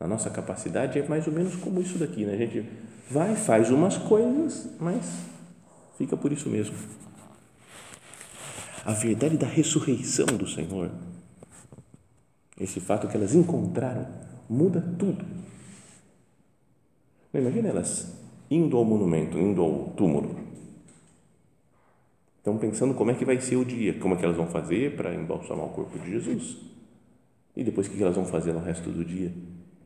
na 0.00 0.08
nossa 0.08 0.30
capacidade, 0.30 0.98
é 0.98 1.06
mais 1.06 1.26
ou 1.26 1.32
menos 1.32 1.54
como 1.56 1.80
isso 1.80 1.98
daqui, 1.98 2.24
né? 2.24 2.32
A 2.32 2.36
gente 2.38 2.66
vai, 3.10 3.36
faz 3.36 3.70
umas 3.70 3.98
coisas, 3.98 4.70
mas 4.80 5.04
fica 5.98 6.16
por 6.16 6.32
isso 6.32 6.48
mesmo. 6.48 6.74
A 8.84 8.92
verdade 8.92 9.36
da 9.36 9.46
ressurreição 9.46 10.26
do 10.26 10.48
Senhor, 10.48 10.90
esse 12.58 12.80
fato 12.80 13.06
que 13.06 13.16
elas 13.16 13.34
encontraram, 13.34 14.08
muda 14.48 14.80
tudo. 14.98 15.24
Imagina 17.34 17.68
elas 17.68 18.18
indo 18.50 18.76
ao 18.76 18.84
monumento, 18.84 19.38
indo 19.38 19.62
ao 19.62 19.90
túmulo, 19.90 20.40
Estão 22.40 22.56
pensando 22.56 22.94
como 22.94 23.10
é 23.10 23.14
que 23.14 23.24
vai 23.24 23.38
ser 23.38 23.56
o 23.56 23.64
dia, 23.66 23.92
como 23.98 24.14
é 24.14 24.16
que 24.16 24.24
elas 24.24 24.36
vão 24.36 24.46
fazer 24.46 24.96
para 24.96 25.14
embalsamar 25.14 25.66
o 25.66 25.68
corpo 25.68 25.98
de 25.98 26.10
Jesus. 26.10 26.56
E 27.54 27.62
depois 27.62 27.86
o 27.86 27.90
que 27.90 28.02
elas 28.02 28.16
vão 28.16 28.24
fazer 28.24 28.54
no 28.54 28.60
resto 28.60 28.90
do 28.90 29.04
dia. 29.04 29.30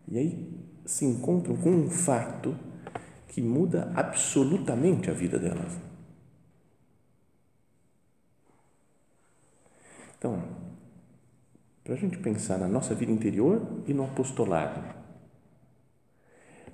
E 0.08 0.18
aí 0.18 0.64
se 0.84 1.04
encontram 1.04 1.56
com 1.56 1.70
um 1.70 1.90
fato 1.90 2.56
que 3.28 3.40
muda 3.42 3.90
absolutamente 3.94 5.10
a 5.10 5.12
vida 5.12 5.38
delas. 5.38 5.76
Então, 10.16 10.42
para 11.82 11.94
a 11.94 11.96
gente 11.96 12.16
pensar 12.18 12.58
na 12.58 12.68
nossa 12.68 12.94
vida 12.94 13.12
interior 13.12 13.82
e 13.86 13.92
no 13.92 14.04
apostolado, 14.04 14.80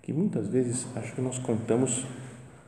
que 0.02 0.12
muitas 0.12 0.48
vezes 0.48 0.86
acho 0.96 1.14
que 1.14 1.20
nós 1.20 1.38
contamos 1.38 2.06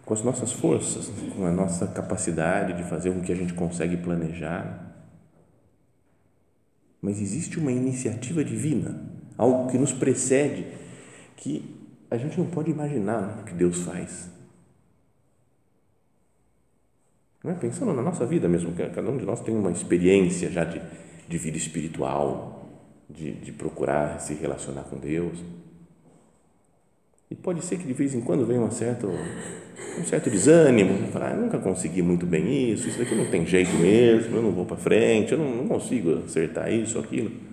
com 0.05 0.15
as 0.15 0.23
nossas 0.23 0.53
forças, 0.53 1.09
com 1.37 1.47
a 1.47 1.53
nossa 1.53 1.87
capacidade 1.87 2.73
de 2.73 2.83
fazer 2.89 3.11
o 3.11 3.21
que 3.21 3.31
a 3.31 3.37
gente 3.37 3.55
consegue 3.55 3.97
planejar. 3.97 4.93
Mas 7.01 7.21
existe 7.21 7.59
uma 7.59 7.71
iniciativa 7.71 8.45
divina, 8.45 9.12
algo 9.37 9.71
que 9.71 9.79
nos 9.79 9.93
precede, 9.93 10.67
que 11.37 11.65
a 12.11 12.17
gente 12.17 12.39
não 12.39 12.47
pode 12.47 12.71
imaginar 12.71 13.41
o 13.41 13.45
que 13.45 13.55
Deus 13.55 13.79
faz. 13.79 14.31
Não 17.43 17.51
é? 17.51 17.55
Pensando 17.55 17.93
na 17.93 18.03
nossa 18.03 18.25
vida 18.25 18.49
mesmo, 18.49 18.73
cada 18.73 19.11
um 19.11 19.17
de 19.17 19.25
nós 19.25 19.41
tem 19.41 19.57
uma 19.57 19.71
experiência 19.71 20.51
já 20.51 20.65
de, 20.65 20.81
de 21.29 21.39
vida 21.39 21.57
espiritual, 21.57 22.69
de, 23.11 23.33
de 23.33 23.53
procurar 23.53 24.21
se 24.21 24.35
relacionar 24.35 24.83
com 24.83 24.97
Deus. 24.97 25.39
E 27.31 27.35
pode 27.35 27.65
ser 27.65 27.79
que 27.79 27.87
de 27.87 27.93
vez 27.93 28.15
em 28.15 28.21
quando 28.21 28.47
venha 28.47 28.61
um 28.61 28.71
certo, 28.71 29.09
um 29.99 30.05
certo 30.05 30.31
desânimo, 30.31 31.09
falar, 31.09 31.33
ah, 31.33 31.35
nunca 31.35 31.59
consegui 31.59 32.03
muito 32.03 32.27
bem 32.27 32.71
isso, 32.73 32.89
isso 32.89 32.99
daqui 32.99 33.15
não 33.15 33.27
tem 33.27 33.47
jeito 33.47 33.73
mesmo, 33.77 34.37
eu 34.37 34.43
não 34.43 34.53
vou 34.53 34.67
para 34.67 34.77
frente, 34.77 35.33
eu 35.33 35.39
não, 35.39 35.51
não 35.51 35.67
consigo 35.67 36.25
acertar 36.25 36.71
isso 36.71 36.99
aquilo. 36.99 37.52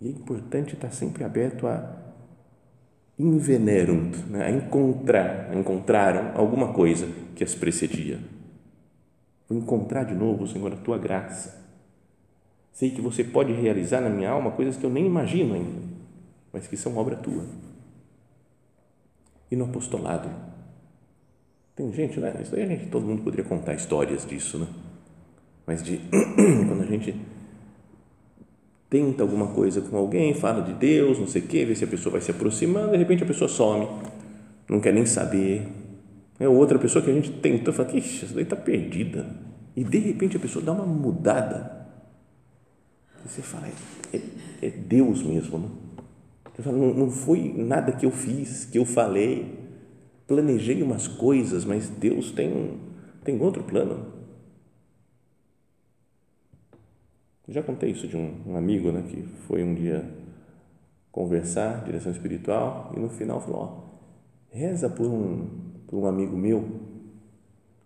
E 0.00 0.06
é 0.06 0.10
importante 0.10 0.74
estar 0.74 0.90
sempre 0.90 1.24
aberto 1.24 1.66
a 1.66 1.96
invenerunt, 3.18 4.16
né? 4.28 4.44
a 4.44 4.50
encontrar, 4.50 5.54
encontraram 5.56 6.32
alguma 6.36 6.72
coisa 6.72 7.08
que 7.34 7.42
as 7.42 7.54
precedia. 7.54 8.20
Vou 9.48 9.58
encontrar 9.58 10.04
de 10.04 10.14
novo, 10.14 10.46
Senhor, 10.46 10.72
a 10.72 10.76
tua 10.76 10.98
graça. 10.98 11.58
Sei 12.72 12.90
que 12.90 13.00
você 13.00 13.24
pode 13.24 13.52
realizar 13.52 14.00
na 14.00 14.08
minha 14.08 14.30
alma 14.30 14.52
coisas 14.52 14.76
que 14.76 14.84
eu 14.84 14.90
nem 14.90 15.06
imagino 15.06 15.54
ainda, 15.54 15.80
mas 16.52 16.66
que 16.68 16.76
são 16.76 16.96
obra 16.96 17.16
tua 17.16 17.44
e 19.50 19.56
no 19.56 19.64
apostolado. 19.64 20.28
Tem 21.74 21.92
gente, 21.92 22.20
né? 22.20 22.38
Isso 22.40 22.54
aí 22.54 22.62
a 22.62 22.66
gente, 22.66 22.86
todo 22.86 23.06
mundo 23.06 23.22
poderia 23.22 23.44
contar 23.44 23.74
histórias 23.74 24.26
disso, 24.26 24.58
né? 24.58 24.66
Mas 25.66 25.82
de 25.82 25.98
quando 26.68 26.82
a 26.82 26.86
gente 26.86 27.14
tenta 28.88 29.22
alguma 29.22 29.48
coisa 29.48 29.80
com 29.80 29.96
alguém, 29.96 30.32
fala 30.34 30.62
de 30.62 30.72
Deus, 30.72 31.18
não 31.18 31.26
sei 31.26 31.42
o 31.42 31.46
quê, 31.46 31.64
vê 31.64 31.74
se 31.74 31.84
a 31.84 31.86
pessoa 31.86 32.12
vai 32.12 32.20
se 32.20 32.30
aproximando, 32.30 32.92
de 32.92 32.96
repente 32.96 33.22
a 33.22 33.26
pessoa 33.26 33.48
some, 33.48 33.86
não 34.68 34.80
quer 34.80 34.92
nem 34.92 35.04
saber. 35.04 35.66
É 36.40 36.48
outra 36.48 36.78
pessoa 36.78 37.04
que 37.04 37.10
a 37.10 37.14
gente 37.14 37.30
tentou, 37.30 37.74
fala, 37.74 37.96
ixi, 37.96 38.24
essa 38.24 38.34
daí 38.34 38.44
está 38.44 38.56
perdida. 38.56 39.26
E 39.76 39.82
de 39.84 39.98
repente 39.98 40.36
a 40.36 40.40
pessoa 40.40 40.64
dá 40.64 40.72
uma 40.72 40.86
mudada. 40.86 41.86
Você 43.26 43.42
fala, 43.42 43.66
é, 44.12 44.20
é 44.62 44.70
Deus 44.70 45.22
mesmo, 45.22 45.58
né? 45.58 45.68
Não, 46.66 46.94
não 46.94 47.10
foi 47.10 47.52
nada 47.56 47.92
que 47.92 48.04
eu 48.06 48.10
fiz, 48.10 48.64
que 48.64 48.78
eu 48.78 48.84
falei. 48.84 49.58
Planejei 50.26 50.82
umas 50.82 51.06
coisas, 51.06 51.64
mas 51.64 51.88
Deus 51.88 52.32
tem, 52.32 52.78
tem 53.24 53.40
outro 53.40 53.62
plano. 53.62 54.17
Já 57.48 57.62
contei 57.62 57.90
isso 57.90 58.06
de 58.06 58.16
um, 58.16 58.34
um 58.46 58.56
amigo 58.56 58.92
né, 58.92 59.02
que 59.08 59.22
foi 59.46 59.62
um 59.62 59.74
dia 59.74 60.04
conversar, 61.10 61.82
direção 61.84 62.12
espiritual, 62.12 62.92
e 62.94 63.00
no 63.00 63.08
final 63.08 63.40
falou: 63.40 63.60
ó, 63.60 63.88
reza 64.50 64.88
por 64.90 65.06
um, 65.06 65.48
por 65.86 65.98
um 65.98 66.06
amigo 66.06 66.36
meu 66.36 66.68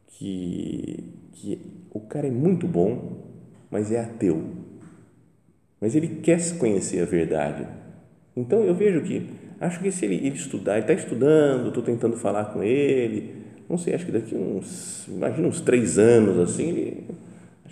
que, 0.09 1.05
que 1.33 1.61
o 1.91 2.01
cara 2.01 2.27
é 2.27 2.31
muito 2.31 2.67
bom, 2.67 3.23
mas 3.71 3.93
é 3.93 4.01
ateu. 4.01 4.43
Mas 5.81 5.95
ele 5.95 6.21
quer 6.21 6.41
conhecer 6.59 7.01
a 7.01 7.07
verdade. 7.07 7.67
Então 8.37 8.65
eu 8.65 8.75
vejo 8.75 9.03
que, 9.03 9.31
acho 9.61 9.81
que 9.81 9.93
se 9.93 10.05
ele, 10.05 10.17
ele 10.17 10.37
estudar, 10.37 10.73
ele 10.73 10.83
está 10.83 10.93
estudando, 10.93 11.69
estou 11.69 11.83
tentando 11.83 12.17
falar 12.17 12.47
com 12.47 12.63
ele, 12.63 13.43
não 13.69 13.79
sei, 13.79 13.95
acho 13.95 14.07
que 14.07 14.13
daqui 14.13 14.35
uns, 14.35 15.07
imagina 15.07 15.47
uns 15.47 15.61
três 15.61 15.99
anos 15.99 16.39
assim, 16.39 16.69
ele 16.69 17.07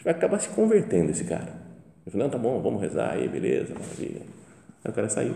vai 0.04 0.12
acabar 0.12 0.38
se 0.38 0.48
convertendo 0.50 1.10
esse 1.10 1.24
cara. 1.24 1.69
Eu 2.04 2.12
falei, 2.12 2.26
não, 2.26 2.30
tá 2.30 2.38
bom, 2.38 2.60
vamos 2.60 2.80
rezar 2.80 3.12
aí, 3.12 3.28
beleza, 3.28 3.74
maravilha. 3.74 4.22
Aí 4.84 4.90
o 4.90 4.94
cara 4.94 5.08
saiu, 5.08 5.34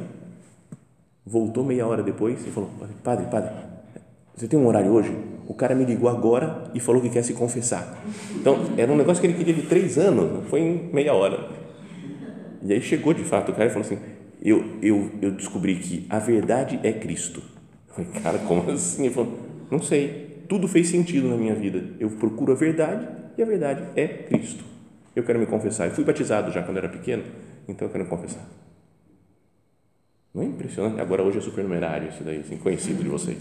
voltou 1.25 1.64
meia 1.64 1.87
hora 1.87 2.02
depois 2.02 2.47
e 2.47 2.50
falou, 2.50 2.71
padre, 3.02 3.26
padre, 3.26 3.50
você 4.35 4.49
tem 4.49 4.59
um 4.59 4.66
horário 4.66 4.90
hoje? 4.90 5.16
O 5.47 5.54
cara 5.54 5.75
me 5.75 5.85
ligou 5.85 6.09
agora 6.09 6.71
e 6.75 6.80
falou 6.80 7.00
que 7.00 7.11
quer 7.11 7.23
se 7.23 7.35
confessar. 7.35 8.02
Então, 8.35 8.59
era 8.76 8.90
um 8.90 8.97
negócio 8.97 9.21
que 9.21 9.26
ele 9.26 9.37
queria 9.37 9.54
de 9.54 9.62
três 9.62 9.99
anos, 9.99 10.49
foi 10.49 10.61
em 10.61 10.90
meia 10.92 11.12
hora. 11.12 11.49
E 12.62 12.73
aí 12.73 12.80
chegou 12.80 13.12
de 13.12 13.23
fato 13.23 13.52
o 13.52 13.54
cara 13.54 13.66
e 13.66 13.68
falou 13.68 13.87
assim, 13.87 13.99
eu, 14.42 14.64
eu, 14.83 15.11
eu 15.21 15.30
descobri 15.30 15.76
que 15.76 16.06
a 16.09 16.18
verdade 16.18 16.80
é 16.83 16.92
Cristo. 16.92 17.42
Eu 17.88 17.94
falei, 17.94 18.11
cara, 18.23 18.38
como 18.38 18.71
assim? 18.71 19.04
Ele 19.04 19.14
falou, 19.14 19.38
não 19.71 19.80
sei, 19.80 20.44
tudo 20.49 20.66
fez 20.66 20.88
sentido 20.88 21.28
na 21.28 21.37
minha 21.37 21.54
vida. 21.54 21.83
Eu 22.00 22.11
procuro 22.11 22.52
a 22.52 22.54
verdade 22.54 23.06
e 23.37 23.42
a 23.42 23.47
verdade 23.47 23.85
é 23.94 24.09
Cristo. 24.09 24.64
Eu 25.14 25.23
quero 25.23 25.38
me 25.38 25.47
confessar. 25.47 25.87
Eu 25.87 25.92
fui 25.92 26.04
batizado 26.04 26.50
já 26.50 26.62
quando 26.62 26.78
era 26.78 26.88
pequeno, 26.88 27.25
então 27.68 27.87
eu 27.87 27.92
quero 27.92 28.04
me 28.04 28.11
confessar. 28.11 28.44
Não 30.35 30.42
é 30.42 30.47
impressionante? 30.47 31.00
Agora 31.00 31.23
hoje 31.23 31.38
é 31.38 31.40
supernumerário 31.40 32.09
isso 32.09 32.25
daí, 32.25 32.40
assim, 32.40 32.56
conhecido 32.56 33.02
de 33.02 33.09
vocês. 33.09 33.38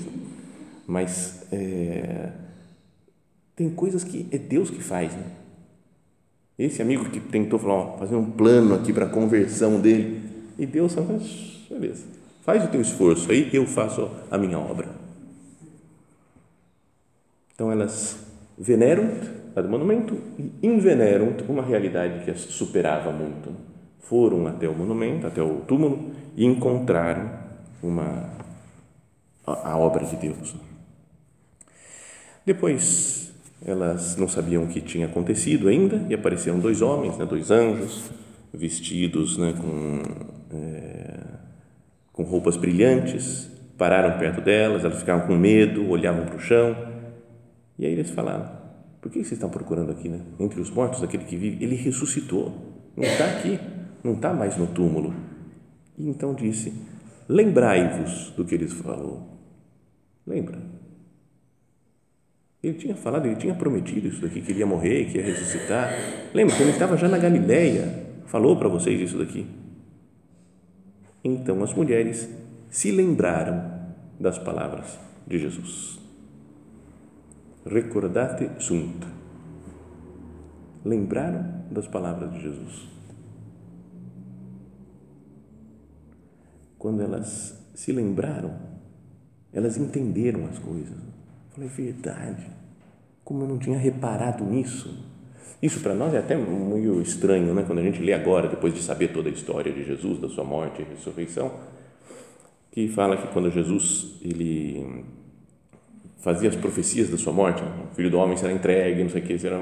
Mas 0.85 1.43
é, 1.51 2.31
tem 3.55 3.69
coisas 3.71 4.03
que 4.03 4.27
é 4.31 4.37
Deus 4.37 4.69
que 4.69 4.81
faz. 4.81 5.11
Né? 5.13 5.23
Esse 6.59 6.83
amigo 6.83 7.09
que 7.09 7.19
tentou 7.19 7.57
falar, 7.57 7.73
ó, 7.73 7.97
fazer 7.97 8.15
um 8.15 8.29
plano 8.29 8.75
aqui 8.75 8.93
para 8.93 9.05
a 9.05 9.09
conversão 9.09 9.81
dele, 9.81 10.21
e 10.57 10.67
Deus 10.67 10.93
fala, 10.93 11.19
beleza, 11.69 12.05
faz 12.43 12.63
o 12.63 12.67
teu 12.67 12.79
esforço 12.79 13.31
aí, 13.31 13.49
eu 13.51 13.65
faço 13.65 14.07
a 14.29 14.37
minha 14.37 14.59
obra. 14.59 14.87
Então 17.55 17.71
elas 17.71 18.17
veneram 18.55 19.09
do 19.61 19.69
monumento 19.69 20.17
e 20.37 20.67
inveneram 20.67 21.33
uma 21.47 21.63
realidade 21.63 22.23
que 22.23 22.31
as 22.31 22.39
superava 22.39 23.11
muito. 23.11 23.51
Foram 23.99 24.47
até 24.47 24.67
o 24.67 24.73
monumento, 24.73 25.27
até 25.27 25.41
o 25.41 25.61
túmulo 25.61 26.11
e 26.35 26.45
encontraram 26.45 27.29
uma 27.81 28.29
a, 29.45 29.71
a 29.71 29.77
obra 29.77 30.05
de 30.05 30.15
Deus. 30.15 30.55
Depois 32.45 33.31
elas 33.65 34.17
não 34.17 34.27
sabiam 34.27 34.63
o 34.63 34.67
que 34.67 34.81
tinha 34.81 35.05
acontecido 35.05 35.69
ainda 35.69 36.05
e 36.09 36.13
apareceram 36.13 36.59
dois 36.59 36.81
homens, 36.81 37.17
né, 37.17 37.25
dois 37.25 37.49
anjos 37.49 38.11
vestidos 38.53 39.37
né, 39.37 39.53
com 39.53 40.01
é, 40.55 41.19
com 42.11 42.23
roupas 42.23 42.55
brilhantes, 42.55 43.49
pararam 43.77 44.19
perto 44.19 44.39
delas, 44.41 44.85
elas 44.85 44.99
ficavam 44.99 45.25
com 45.25 45.35
medo, 45.35 45.89
olhavam 45.89 46.25
para 46.25 46.35
o 46.35 46.39
chão 46.39 46.75
e 47.79 47.85
aí 47.85 47.91
eles 47.93 48.11
falaram 48.11 48.62
por 49.03 49.11
que 49.11 49.19
vocês 49.19 49.33
estão 49.33 49.49
procurando 49.49 49.91
aqui, 49.91 50.07
né? 50.07 50.21
Entre 50.39 50.61
os 50.61 50.71
mortos, 50.71 51.03
aquele 51.03 51.25
que 51.25 51.35
vive, 51.35 51.61
ele 51.61 51.75
ressuscitou, 51.75 52.53
não 52.95 53.03
está 53.03 53.25
aqui, 53.25 53.59
não 54.01 54.13
está 54.13 54.33
mais 54.33 54.55
no 54.55 54.65
túmulo. 54.67 55.13
E 55.97 56.07
então 56.07 56.33
disse: 56.33 56.73
Lembrai-vos 57.27 58.29
do 58.29 58.45
que 58.45 58.55
ele 58.55 58.65
falou. 58.69 59.27
Lembra? 60.25 60.57
Ele 62.63 62.75
tinha 62.75 62.95
falado, 62.95 63.25
ele 63.25 63.35
tinha 63.35 63.53
prometido 63.53 64.07
isso 64.07 64.21
daqui, 64.21 64.41
que 64.41 64.53
ele 64.53 64.59
ia 64.59 64.65
morrer, 64.65 65.11
que 65.11 65.17
ia 65.17 65.25
ressuscitar. 65.25 65.91
Lembra, 66.33 66.55
quando 66.55 66.69
ele 66.69 66.71
estava 66.71 66.95
já 66.95 67.09
na 67.09 67.17
Galileia, 67.17 68.05
falou 68.27 68.55
para 68.55 68.69
vocês 68.69 69.01
isso 69.01 69.17
daqui. 69.17 69.45
Então 71.21 71.61
as 71.61 71.73
mulheres 71.73 72.29
se 72.69 72.89
lembraram 72.89 73.69
das 74.17 74.39
palavras 74.39 74.97
de 75.27 75.39
Jesus 75.39 76.02
recordate 77.65 78.49
sunt. 78.59 79.05
Lembraram 80.85 81.63
das 81.71 81.87
palavras 81.87 82.31
de 82.33 82.41
Jesus. 82.41 82.89
Quando 86.77 87.01
elas 87.01 87.57
se 87.73 87.91
lembraram, 87.93 88.53
elas 89.53 89.77
entenderam 89.77 90.45
as 90.45 90.59
coisas. 90.59 90.97
Falei, 91.51 91.69
verdade. 91.69 92.45
Como 93.23 93.43
eu 93.43 93.47
não 93.47 93.57
tinha 93.57 93.77
reparado 93.77 94.43
nisso. 94.43 95.11
Isso 95.61 95.79
para 95.79 95.93
nós 95.93 96.13
é 96.13 96.17
até 96.17 96.35
meio 96.35 97.01
estranho, 97.01 97.53
né? 97.53 97.63
Quando 97.65 97.79
a 97.79 97.83
gente 97.83 98.01
lê 98.01 98.11
agora, 98.11 98.49
depois 98.49 98.73
de 98.73 98.81
saber 98.81 99.13
toda 99.13 99.29
a 99.29 99.31
história 99.31 99.71
de 99.71 99.85
Jesus, 99.85 100.19
da 100.19 100.27
sua 100.27 100.43
morte 100.43 100.81
e 100.81 100.85
ressurreição, 100.85 101.51
que 102.69 102.89
fala 102.89 103.15
que 103.15 103.27
quando 103.31 103.49
Jesus 103.49 104.19
ele 104.21 105.05
fazia 106.23 106.47
as 106.47 106.55
profecias 106.55 107.09
da 107.09 107.17
sua 107.17 107.33
morte, 107.33 107.61
o 107.61 107.93
filho 107.93 108.09
do 108.09 108.17
homem 108.17 108.37
será 108.37 108.53
entregue, 108.53 109.03
não 109.03 109.09
sei 109.09 109.21
o 109.21 109.25
que, 109.25 109.37
será 109.37 109.59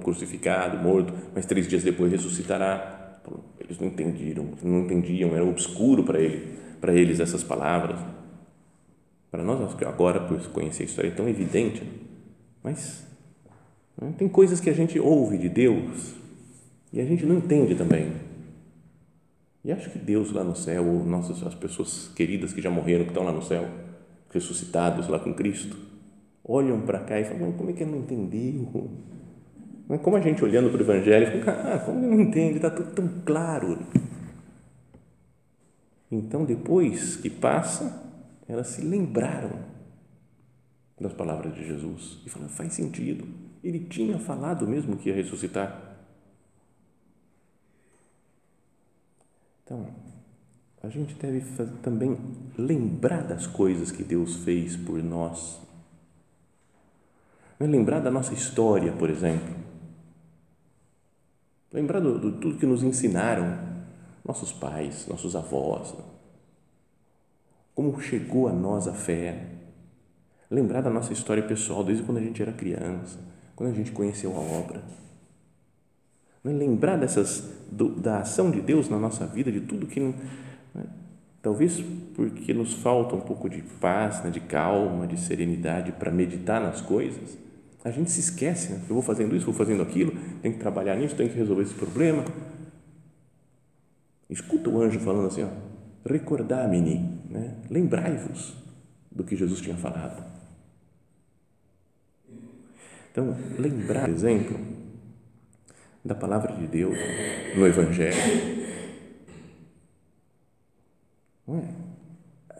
crucificado, 0.00 0.78
morto, 0.78 1.12
mas 1.34 1.44
três 1.44 1.66
dias 1.66 1.82
depois 1.82 2.12
ressuscitará. 2.12 3.20
Eles 3.58 3.80
não 3.80 3.88
entendiam, 3.88 4.46
não 4.62 4.82
entendiam, 4.82 5.34
era 5.34 5.44
obscuro 5.44 6.04
para 6.04 6.20
ele, 6.20 6.56
para 6.80 6.94
eles 6.94 7.18
essas 7.18 7.42
palavras. 7.42 7.98
Para 9.28 9.42
nós 9.42 9.74
agora, 9.82 10.20
por 10.20 10.40
conhecer 10.50 10.84
a 10.84 10.86
história, 10.86 11.08
é 11.08 11.10
tão 11.10 11.28
evidente, 11.28 11.82
mas 12.62 13.04
né, 14.00 14.14
tem 14.16 14.28
coisas 14.28 14.60
que 14.60 14.70
a 14.70 14.74
gente 14.74 15.00
ouve 15.00 15.36
de 15.36 15.48
Deus 15.48 16.14
e 16.92 17.00
a 17.00 17.04
gente 17.04 17.26
não 17.26 17.38
entende 17.38 17.74
também. 17.74 18.12
E 19.64 19.72
acho 19.72 19.90
que 19.90 19.98
Deus 19.98 20.30
lá 20.30 20.44
no 20.44 20.54
céu, 20.54 20.84
nossas 20.84 21.44
as 21.44 21.56
pessoas 21.56 22.08
queridas 22.14 22.52
que 22.52 22.62
já 22.62 22.70
morreram, 22.70 23.02
que 23.02 23.10
estão 23.10 23.24
lá 23.24 23.32
no 23.32 23.42
céu, 23.42 23.68
ressuscitados 24.30 25.08
lá 25.08 25.18
com 25.18 25.34
Cristo, 25.34 25.93
olham 26.44 26.80
para 26.82 27.00
cá 27.00 27.18
e 27.18 27.24
falam, 27.24 27.52
como 27.52 27.70
é 27.70 27.72
que 27.72 27.82
ele 27.82 27.92
não 27.92 27.98
entendeu? 27.98 28.90
Mas 29.88 30.00
como 30.00 30.16
a 30.16 30.20
gente 30.20 30.42
olhando 30.44 30.70
para 30.70 30.78
o 30.78 30.82
Evangelho, 30.82 31.44
fala, 31.44 31.74
ah, 31.74 31.78
como 31.78 31.98
ele 31.98 32.14
não 32.14 32.20
entende, 32.20 32.56
está 32.56 32.70
tudo 32.70 32.92
tão 32.92 33.08
claro. 33.24 33.78
Então, 36.10 36.44
depois 36.44 37.16
que 37.16 37.28
passa, 37.28 38.02
elas 38.48 38.68
se 38.68 38.82
lembraram 38.82 39.74
das 41.00 41.12
palavras 41.12 41.54
de 41.54 41.66
Jesus 41.66 42.22
e 42.24 42.30
falaram, 42.30 42.52
faz 42.52 42.72
sentido, 42.72 43.26
ele 43.62 43.80
tinha 43.80 44.18
falado 44.18 44.66
mesmo 44.66 44.96
que 44.96 45.08
ia 45.08 45.14
ressuscitar. 45.14 45.96
Então, 49.64 49.86
a 50.82 50.88
gente 50.88 51.14
deve 51.14 51.42
também 51.82 52.16
lembrar 52.56 53.22
das 53.22 53.46
coisas 53.46 53.90
que 53.90 54.04
Deus 54.04 54.36
fez 54.36 54.76
por 54.76 55.02
nós 55.02 55.60
é 57.64 57.68
lembrar 57.68 58.00
da 58.00 58.10
nossa 58.10 58.34
história, 58.34 58.92
por 58.92 59.08
exemplo. 59.08 59.54
Lembrar 61.72 62.00
de 62.00 62.32
tudo 62.32 62.58
que 62.58 62.66
nos 62.66 62.82
ensinaram 62.82 63.58
nossos 64.24 64.52
pais, 64.52 65.06
nossos 65.08 65.34
avós. 65.34 65.94
Como 67.74 68.00
chegou 68.00 68.48
a 68.48 68.52
nós 68.52 68.86
a 68.86 68.92
fé. 68.92 69.46
Lembrar 70.50 70.82
da 70.82 70.90
nossa 70.90 71.12
história 71.12 71.42
pessoal 71.42 71.82
desde 71.82 72.04
quando 72.04 72.18
a 72.18 72.20
gente 72.20 72.40
era 72.40 72.52
criança, 72.52 73.18
quando 73.56 73.70
a 73.70 73.74
gente 73.74 73.90
conheceu 73.90 74.36
a 74.36 74.40
obra. 74.40 74.82
É 76.44 76.48
lembrar 76.48 76.98
dessas, 76.98 77.50
do, 77.72 77.88
da 77.88 78.18
ação 78.18 78.50
de 78.50 78.60
Deus 78.60 78.88
na 78.88 78.98
nossa 78.98 79.26
vida, 79.26 79.50
de 79.50 79.62
tudo 79.62 79.86
que. 79.86 79.98
Né? 79.98 80.14
Talvez 81.40 81.82
porque 82.14 82.52
nos 82.52 82.74
falta 82.74 83.16
um 83.16 83.20
pouco 83.20 83.48
de 83.48 83.62
paz, 83.80 84.22
né, 84.22 84.30
de 84.30 84.40
calma, 84.40 85.06
de 85.06 85.18
serenidade 85.18 85.92
para 85.92 86.10
meditar 86.10 86.60
nas 86.60 86.80
coisas 86.80 87.43
a 87.84 87.90
gente 87.90 88.10
se 88.10 88.18
esquece, 88.18 88.72
né? 88.72 88.80
eu 88.88 88.94
vou 88.94 89.02
fazendo 89.02 89.36
isso, 89.36 89.44
vou 89.44 89.54
fazendo 89.54 89.82
aquilo, 89.82 90.12
tenho 90.40 90.54
que 90.54 90.60
trabalhar 90.60 90.96
nisso, 90.96 91.14
tenho 91.14 91.28
que 91.28 91.36
resolver 91.36 91.62
esse 91.62 91.74
problema. 91.74 92.24
Escuta 94.30 94.70
o 94.70 94.80
anjo 94.80 94.98
falando 95.00 95.26
assim, 95.26 95.46
recordar-me, 96.04 96.80
né? 97.28 97.56
lembrai-vos 97.70 98.56
do 99.12 99.22
que 99.22 99.36
Jesus 99.36 99.60
tinha 99.60 99.76
falado. 99.76 100.24
Então, 103.12 103.36
lembrar, 103.58 104.06
por 104.06 104.14
exemplo, 104.14 104.58
da 106.02 106.14
palavra 106.14 106.54
de 106.54 106.66
Deus 106.66 106.98
no 107.54 107.66
Evangelho. 107.66 108.64
Não 111.46 111.58
é? 111.58 111.68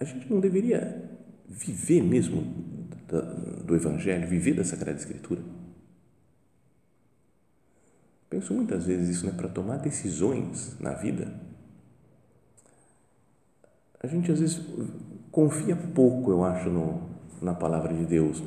A 0.01 0.05
gente 0.05 0.31
não 0.31 0.39
deveria 0.39 1.03
viver 1.49 2.03
mesmo 2.03 2.74
do 3.65 3.75
Evangelho, 3.75 4.27
viver 4.27 4.55
da 4.55 4.65
Sagrada 4.65 4.99
Escritura? 4.99 5.41
Penso 8.29 8.53
muitas 8.53 8.87
vezes 8.87 9.17
isso, 9.17 9.27
né? 9.27 9.33
Para 9.37 9.49
tomar 9.49 9.77
decisões 9.77 10.77
na 10.81 10.93
vida, 10.93 11.33
a 14.03 14.07
gente 14.07 14.31
às 14.33 14.41
vezes 14.41 14.61
confia 15.31 15.77
pouco, 15.77 16.31
eu 16.31 16.45
acho, 16.45 16.69
no, 16.69 17.03
na 17.41 17.55
palavra 17.55 17.95
de 17.95 18.05
Deus. 18.05 18.43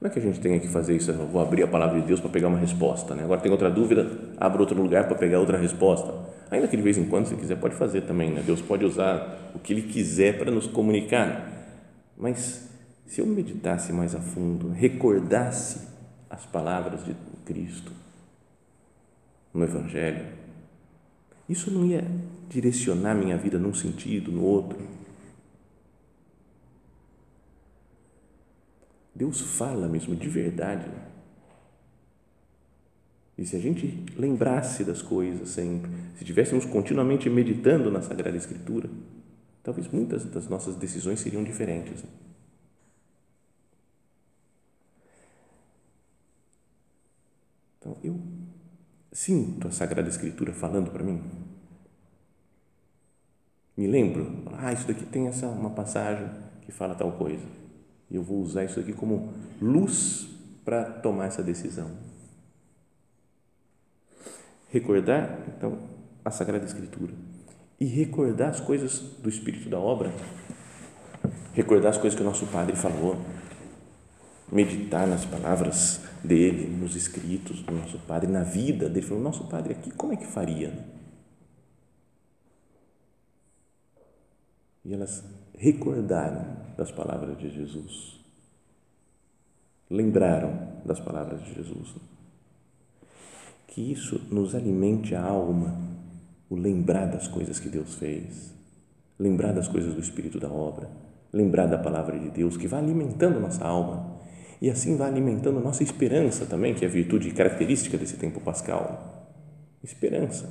Não 0.00 0.08
é 0.08 0.10
que 0.10 0.18
a 0.18 0.22
gente 0.22 0.40
tenha 0.40 0.58
que 0.58 0.68
fazer 0.68 0.96
isso, 0.96 1.10
eu 1.10 1.26
vou 1.26 1.42
abrir 1.42 1.62
a 1.62 1.68
palavra 1.68 2.00
de 2.00 2.06
Deus 2.06 2.20
para 2.20 2.30
pegar 2.30 2.48
uma 2.48 2.58
resposta. 2.58 3.14
Né? 3.14 3.24
Agora 3.24 3.40
tem 3.40 3.52
outra 3.52 3.70
dúvida, 3.70 4.08
abra 4.38 4.62
outro 4.62 4.80
lugar 4.80 5.08
para 5.08 5.16
pegar 5.16 5.40
outra 5.40 5.58
resposta. 5.58 6.14
Ainda 6.50 6.66
que 6.68 6.76
de 6.76 6.82
vez 6.82 6.96
em 6.96 7.04
quando, 7.04 7.26
se 7.26 7.34
quiser, 7.34 7.56
pode 7.56 7.74
fazer 7.74 8.02
também. 8.02 8.30
Né? 8.30 8.42
Deus 8.46 8.62
pode 8.62 8.84
usar 8.84 9.52
o 9.54 9.58
que 9.58 9.72
Ele 9.72 9.82
quiser 9.82 10.38
para 10.38 10.50
nos 10.50 10.66
comunicar. 10.66 11.50
Mas 12.16 12.69
se 13.10 13.20
eu 13.20 13.26
meditasse 13.26 13.92
mais 13.92 14.14
a 14.14 14.20
fundo, 14.20 14.68
recordasse 14.68 15.88
as 16.30 16.46
palavras 16.46 17.04
de 17.04 17.12
Cristo 17.44 17.90
no 19.52 19.64
Evangelho, 19.64 20.28
isso 21.48 21.72
não 21.72 21.84
ia 21.84 22.06
direcionar 22.48 23.16
minha 23.16 23.36
vida 23.36 23.58
num 23.58 23.74
sentido, 23.74 24.30
no 24.30 24.44
outro. 24.44 24.78
Deus 29.12 29.40
fala 29.40 29.88
mesmo 29.88 30.14
de 30.14 30.28
verdade. 30.28 30.88
E 33.36 33.44
se 33.44 33.56
a 33.56 33.58
gente 33.58 34.04
lembrasse 34.16 34.84
das 34.84 35.02
coisas 35.02 35.48
sempre, 35.48 35.90
se 36.14 36.22
estivéssemos 36.22 36.64
continuamente 36.64 37.28
meditando 37.28 37.90
na 37.90 38.02
Sagrada 38.02 38.36
Escritura, 38.36 38.88
talvez 39.64 39.88
muitas 39.88 40.24
das 40.26 40.48
nossas 40.48 40.76
decisões 40.76 41.18
seriam 41.18 41.42
diferentes. 41.42 42.04
Então, 47.80 47.96
eu 48.04 48.20
sinto 49.12 49.68
a 49.68 49.70
Sagrada 49.70 50.08
Escritura 50.08 50.52
falando 50.52 50.90
para 50.90 51.02
mim. 51.02 51.22
Me 53.76 53.86
lembro, 53.86 54.44
ah, 54.58 54.72
isso 54.72 54.86
daqui 54.86 55.06
tem 55.06 55.26
essa 55.26 55.46
uma 55.46 55.70
passagem 55.70 56.28
que 56.62 56.72
fala 56.72 56.94
tal 56.94 57.12
coisa. 57.12 57.44
E 58.10 58.16
eu 58.16 58.22
vou 58.22 58.40
usar 58.40 58.64
isso 58.64 58.78
aqui 58.78 58.92
como 58.92 59.32
luz 59.60 60.28
para 60.64 60.84
tomar 60.84 61.26
essa 61.26 61.42
decisão. 61.42 61.90
Recordar, 64.68 65.38
então, 65.48 65.78
a 66.24 66.30
Sagrada 66.30 66.64
Escritura 66.64 67.12
e 67.80 67.86
recordar 67.86 68.50
as 68.50 68.60
coisas 68.60 68.98
do 68.98 69.28
espírito 69.28 69.70
da 69.70 69.78
obra, 69.78 70.12
recordar 71.54 71.90
as 71.90 71.96
coisas 71.96 72.14
que 72.14 72.22
o 72.22 72.26
nosso 72.26 72.46
Padre 72.46 72.76
falou, 72.76 73.16
meditar 74.50 75.06
nas 75.06 75.24
palavras 75.24 76.00
dele, 76.24 76.66
nos 76.68 76.96
escritos 76.96 77.62
do 77.62 77.72
nosso 77.72 77.98
Padre, 78.00 78.30
na 78.30 78.42
vida 78.42 78.88
dele. 78.88 79.06
Falou, 79.06 79.22
nosso 79.22 79.44
Padre 79.44 79.72
aqui, 79.74 79.90
como 79.92 80.12
é 80.12 80.16
que 80.16 80.26
faria? 80.26 80.86
E 84.84 84.92
elas 84.92 85.24
recordaram 85.56 86.56
das 86.76 86.90
palavras 86.90 87.38
de 87.38 87.50
Jesus. 87.50 88.18
Lembraram 89.88 90.80
das 90.84 90.98
palavras 90.98 91.42
de 91.44 91.54
Jesus. 91.54 91.94
Que 93.66 93.92
isso 93.92 94.20
nos 94.30 94.54
alimente 94.54 95.14
a 95.14 95.22
alma, 95.22 95.78
o 96.48 96.56
lembrar 96.56 97.06
das 97.06 97.28
coisas 97.28 97.60
que 97.60 97.68
Deus 97.68 97.94
fez, 97.94 98.52
lembrar 99.18 99.52
das 99.52 99.68
coisas 99.68 99.94
do 99.94 100.00
Espírito 100.00 100.40
da 100.40 100.50
obra, 100.50 100.90
lembrar 101.32 101.66
da 101.66 101.78
palavra 101.78 102.18
de 102.18 102.30
Deus, 102.30 102.56
que 102.56 102.66
vai 102.66 102.80
alimentando 102.80 103.38
nossa 103.38 103.64
alma 103.64 104.19
e 104.60 104.68
assim 104.68 104.96
vai 104.96 105.08
alimentando 105.08 105.58
nossa 105.58 105.82
esperança 105.82 106.44
também, 106.44 106.74
que 106.74 106.84
é 106.84 106.88
a 106.88 106.90
virtude 106.90 107.30
característica 107.32 107.96
desse 107.96 108.16
tempo 108.18 108.40
pascal. 108.40 109.26
Esperança. 109.82 110.50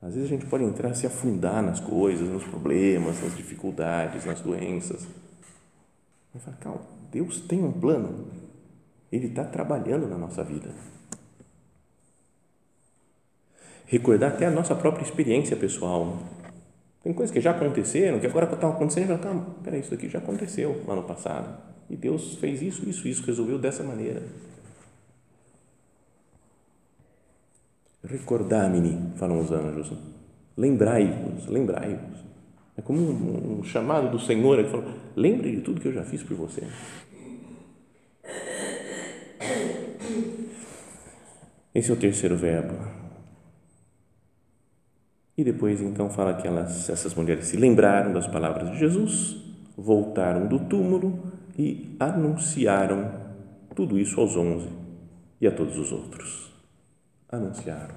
Às 0.00 0.14
vezes 0.14 0.30
a 0.30 0.34
gente 0.34 0.46
pode 0.46 0.64
entrar 0.64 0.94
se 0.94 1.06
afundar 1.06 1.62
nas 1.62 1.80
coisas, 1.80 2.26
nos 2.26 2.44
problemas, 2.44 3.22
nas 3.22 3.36
dificuldades, 3.36 4.24
nas 4.24 4.40
doenças. 4.40 5.06
Mas 6.32 6.44
fala, 6.44 6.56
calma, 6.58 6.80
Deus 7.12 7.40
tem 7.40 7.62
um 7.62 7.72
plano. 7.72 8.28
Ele 9.12 9.26
está 9.26 9.44
trabalhando 9.44 10.08
na 10.08 10.16
nossa 10.16 10.42
vida. 10.42 10.70
Recordar 13.84 14.32
até 14.32 14.46
a 14.46 14.50
nossa 14.50 14.74
própria 14.74 15.02
experiência 15.02 15.56
pessoal. 15.56 16.18
Tem 17.02 17.12
coisas 17.12 17.32
que 17.32 17.40
já 17.40 17.50
aconteceram, 17.50 18.18
que 18.18 18.26
agora 18.26 18.50
estão 18.50 18.70
acontecendo, 18.70 19.04
e 19.04 19.06
fala, 19.08 19.18
calma, 19.18 19.46
peraí, 19.62 19.80
isso 19.80 19.90
daqui 19.90 20.08
já 20.08 20.18
aconteceu 20.18 20.82
no 20.86 20.92
ano 20.92 21.02
passado 21.02 21.77
e 21.90 21.96
Deus 21.96 22.34
fez 22.36 22.60
isso, 22.60 22.88
isso, 22.88 23.08
isso, 23.08 23.24
resolveu 23.24 23.58
dessa 23.58 23.82
maneira. 23.82 24.22
Recordai-me, 28.04 29.12
falam 29.16 29.40
os 29.40 29.50
anjos. 29.50 29.92
Lembrai-vos, 30.56 31.46
lembrai-vos. 31.46 32.24
É 32.76 32.82
como 32.82 33.00
um, 33.00 33.58
um, 33.58 33.64
chamado 33.64 34.10
do 34.10 34.18
Senhor 34.18 34.62
que 34.62 34.70
fala: 34.70 34.94
lembre 35.16 35.56
de 35.56 35.62
tudo 35.62 35.80
que 35.80 35.88
eu 35.88 35.92
já 35.92 36.04
fiz 36.04 36.22
por 36.22 36.36
você. 36.36 36.62
Esse 41.74 41.90
é 41.90 41.94
o 41.94 41.96
terceiro 41.96 42.36
verbo. 42.36 42.74
E 45.36 45.44
depois 45.44 45.80
então 45.80 46.10
fala 46.10 46.34
que 46.34 46.46
elas, 46.46 46.90
essas 46.90 47.14
mulheres 47.14 47.46
se 47.46 47.56
lembraram 47.56 48.12
das 48.12 48.26
palavras 48.26 48.72
de 48.72 48.78
Jesus, 48.78 49.36
voltaram 49.76 50.48
do 50.48 50.58
túmulo 50.58 51.27
e 51.58 51.96
anunciaram 51.98 53.10
tudo 53.74 53.98
isso 53.98 54.20
aos 54.20 54.36
onze 54.36 54.68
e 55.40 55.46
a 55.46 55.50
todos 55.50 55.76
os 55.76 55.90
outros. 55.90 56.52
Anunciaram. 57.28 57.96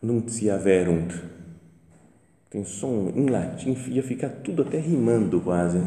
Nuntiaverunt. 0.00 1.14
Tem 2.50 2.64
som 2.64 3.10
em 3.16 3.30
latim, 3.30 3.74
ia 3.88 4.02
ficar 4.02 4.28
tudo 4.28 4.60
até 4.60 4.78
rimando 4.78 5.40
quase. 5.40 5.80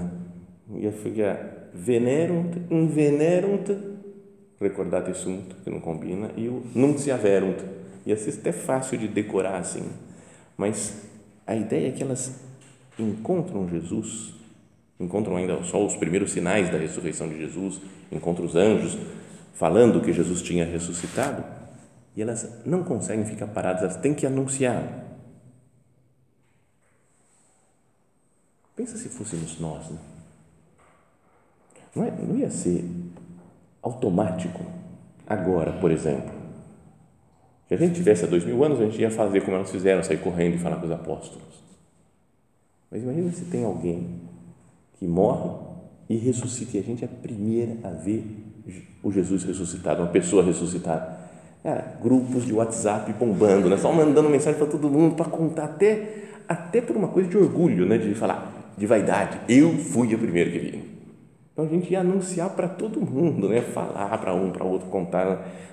Ia 0.73 0.91
ficar 0.91 1.69
venerunt, 1.73 2.55
invenerunt, 2.71 3.69
recordate 4.59 5.15
sunt, 5.15 5.53
que 5.63 5.69
não 5.69 5.79
combina, 5.79 6.31
e 6.35 6.49
o 6.49 6.63
nuntiaverunt. 6.73 7.59
Ia 8.05 8.17
ser 8.17 8.39
até 8.39 8.51
fácil 8.51 8.97
de 8.97 9.07
decorar 9.07 9.57
assim. 9.57 9.87
Mas 10.57 11.07
a 11.45 11.55
ideia 11.55 11.89
é 11.89 11.91
que 11.91 12.01
elas 12.01 12.39
encontram 12.97 13.67
Jesus 13.69 14.34
encontram 14.99 15.35
ainda 15.35 15.61
só 15.63 15.83
os 15.85 15.95
primeiros 15.95 16.31
sinais 16.31 16.69
da 16.69 16.77
ressurreição 16.77 17.27
de 17.27 17.37
Jesus, 17.37 17.81
encontram 18.11 18.45
os 18.45 18.55
anjos 18.55 18.97
falando 19.53 20.01
que 20.01 20.13
Jesus 20.13 20.41
tinha 20.41 20.65
ressuscitado 20.65 21.43
e 22.15 22.21
elas 22.21 22.61
não 22.65 22.83
conseguem 22.83 23.25
ficar 23.25 23.47
paradas, 23.47 23.83
elas 23.83 23.97
têm 23.97 24.13
que 24.13 24.25
anunciar. 24.25 25.03
Pensa 28.75 28.97
se 28.97 29.09
fôssemos 29.09 29.59
nós, 29.59 29.89
né? 29.89 29.97
não, 31.95 32.03
é, 32.03 32.11
não 32.11 32.37
ia 32.37 32.49
ser 32.49 32.83
automático 33.81 34.65
agora, 35.25 35.73
por 35.73 35.91
exemplo. 35.91 36.33
Se 37.67 37.73
a 37.73 37.77
gente 37.77 37.95
tivesse 37.95 38.25
há 38.25 38.27
dois 38.27 38.43
mil 38.43 38.63
anos, 38.63 38.79
a 38.79 38.83
gente 38.83 39.01
ia 39.01 39.09
fazer 39.09 39.41
como 39.41 39.55
elas 39.55 39.71
fizeram, 39.71 40.03
sair 40.03 40.17
correndo 40.17 40.55
e 40.55 40.59
falar 40.59 40.75
com 40.77 40.85
os 40.85 40.91
apóstolos. 40.91 41.63
Mas 42.91 43.01
imagina 43.01 43.31
se 43.31 43.45
tem 43.45 43.63
alguém 43.63 44.21
que 44.97 45.07
morre 45.07 45.49
e 46.09 46.17
ressuscita. 46.17 46.77
E 46.77 46.79
a 46.79 46.83
gente 46.83 47.03
é 47.03 47.07
a 47.07 47.21
primeira 47.21 47.77
a 47.83 47.89
ver 47.89 48.23
o 49.03 49.11
Jesus 49.11 49.43
ressuscitado, 49.43 50.01
uma 50.01 50.09
pessoa 50.09 50.43
ressuscitada. 50.43 51.25
Grupos 52.01 52.45
de 52.45 52.53
WhatsApp 52.53 53.11
bombando, 53.13 53.69
né? 53.69 53.77
só 53.77 53.91
mandando 53.91 54.29
mensagem 54.29 54.59
para 54.59 54.67
todo 54.67 54.89
mundo 54.89 55.15
para 55.15 55.25
contar 55.25 55.65
até, 55.65 56.25
até 56.47 56.79
por 56.79 56.95
uma 56.95 57.07
coisa 57.07 57.27
de 57.27 57.37
orgulho, 57.37 57.87
né? 57.87 57.97
de 57.97 58.13
falar, 58.13 58.73
de 58.77 58.85
vaidade. 58.85 59.39
Eu 59.49 59.73
fui 59.73 60.13
o 60.13 60.19
primeiro 60.19 60.51
que 60.51 60.59
vi. 60.59 60.95
Então 61.51 61.65
a 61.65 61.67
gente 61.67 61.91
ia 61.91 62.01
anunciar 62.01 62.49
para 62.51 62.67
todo 62.67 63.01
mundo, 63.01 63.49
né? 63.49 63.61
falar 63.61 64.15
para 64.19 64.33
um, 64.33 64.51
para 64.51 64.63
outro, 64.63 64.89
contar. 64.89 65.25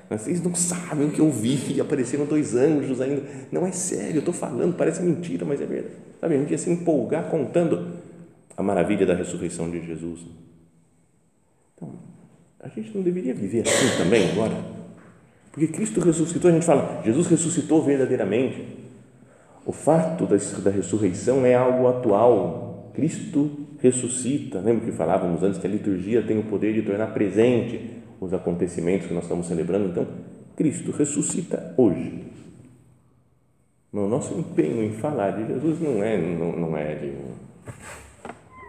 Né? 0.08 0.16
Vocês 0.16 0.42
não 0.42 0.54
sabem 0.54 1.08
o 1.08 1.10
que 1.10 1.20
eu 1.20 1.30
vi, 1.30 1.58
apareceram 1.80 2.24
dois 2.24 2.54
anjos 2.54 3.00
ainda. 3.00 3.22
Não 3.50 3.66
é 3.66 3.72
sério, 3.72 4.16
eu 4.16 4.20
estou 4.20 4.32
falando, 4.32 4.74
parece 4.74 5.02
mentira, 5.02 5.44
mas 5.44 5.60
é 5.60 5.66
verdade. 5.66 5.94
Sabe, 6.20 6.36
a 6.36 6.38
gente 6.38 6.52
ia 6.52 6.58
se 6.58 6.70
empolgar 6.70 7.24
contando 7.24 8.01
a 8.56 8.62
maravilha 8.62 9.06
da 9.06 9.14
ressurreição 9.14 9.70
de 9.70 9.84
Jesus. 9.84 10.20
Então, 11.74 11.92
a 12.60 12.68
gente 12.68 12.94
não 12.94 13.02
deveria 13.02 13.34
viver 13.34 13.62
assim 13.66 13.98
também 13.98 14.30
agora? 14.30 14.54
Porque 15.50 15.66
Cristo 15.66 16.00
ressuscitou, 16.00 16.50
a 16.50 16.54
gente 16.54 16.64
fala, 16.64 17.02
Jesus 17.04 17.26
ressuscitou 17.26 17.82
verdadeiramente. 17.82 18.66
O 19.66 19.72
fato 19.72 20.26
da, 20.26 20.36
da 20.36 20.70
ressurreição 20.70 21.44
é 21.44 21.54
algo 21.54 21.86
atual. 21.88 22.90
Cristo 22.94 23.50
ressuscita. 23.80 24.60
Lembra 24.60 24.86
que 24.86 24.92
falávamos 24.92 25.42
antes 25.42 25.58
que 25.58 25.66
a 25.66 25.70
liturgia 25.70 26.22
tem 26.22 26.38
o 26.38 26.44
poder 26.44 26.72
de 26.72 26.82
tornar 26.82 27.08
presente 27.08 28.02
os 28.20 28.32
acontecimentos 28.32 29.06
que 29.06 29.14
nós 29.14 29.24
estamos 29.24 29.46
celebrando? 29.46 29.88
Então, 29.88 30.06
Cristo 30.56 30.90
ressuscita 30.92 31.74
hoje. 31.76 32.24
Mas 33.92 34.04
o 34.04 34.08
nosso 34.08 34.38
empenho 34.38 34.82
em 34.82 34.92
falar 34.92 35.32
de 35.32 35.46
Jesus 35.46 35.80
não 35.80 36.02
é, 36.02 36.16
não, 36.16 36.52
não 36.52 36.76
é 36.76 36.94
de 36.94 37.12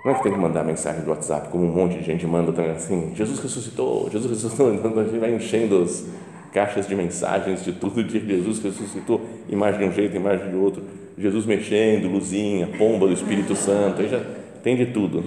não 0.04 0.12
é 0.12 0.16
que 0.16 0.24
tem 0.24 0.34
que 0.34 0.40
mandar 0.40 0.64
mensagem 0.64 1.02
do 1.02 1.10
WhatsApp, 1.10 1.50
como 1.50 1.66
um 1.66 1.72
monte 1.72 1.98
de 1.98 2.04
gente 2.04 2.26
manda 2.28 2.52
também 2.52 2.72
assim, 2.72 3.14
Jesus 3.16 3.40
ressuscitou, 3.40 4.10
Jesus 4.12 4.32
ressuscitou, 4.32 4.74
então 4.74 5.00
a 5.00 5.04
gente 5.04 5.18
vai 5.18 5.34
enchendo 5.34 5.82
os, 5.82 6.06
caixas 6.54 6.88
de 6.88 6.96
mensagens 6.96 7.64
de 7.64 7.74
tudo 7.74 8.04
de 8.04 8.20
Jesus 8.20 8.60
ressuscitou, 8.60 9.20
imagem 9.50 9.80
de 9.80 9.86
um 9.86 9.92
jeito, 9.92 10.16
imagem 10.16 10.52
de 10.52 10.56
outro, 10.56 10.84
Jesus 11.18 11.46
mexendo, 11.46 12.08
luzinha, 12.08 12.68
pomba 12.78 13.08
do 13.08 13.14
Espírito 13.14 13.56
Santo, 13.56 14.02
aí 14.02 14.08
já 14.08 14.24
tem 14.62 14.78
de 14.78 14.86
tudo. 14.88 15.24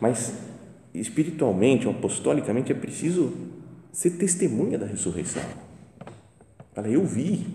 Mas 0.00 0.32
espiritualmente, 0.94 1.88
apostolicamente, 1.88 2.70
é 2.70 2.74
preciso 2.74 3.32
ser 3.92 4.10
testemunha 4.10 4.78
da 4.78 4.86
ressurreição. 4.86 5.42
Fala, 6.72 6.88
eu 6.88 7.04
vi. 7.04 7.46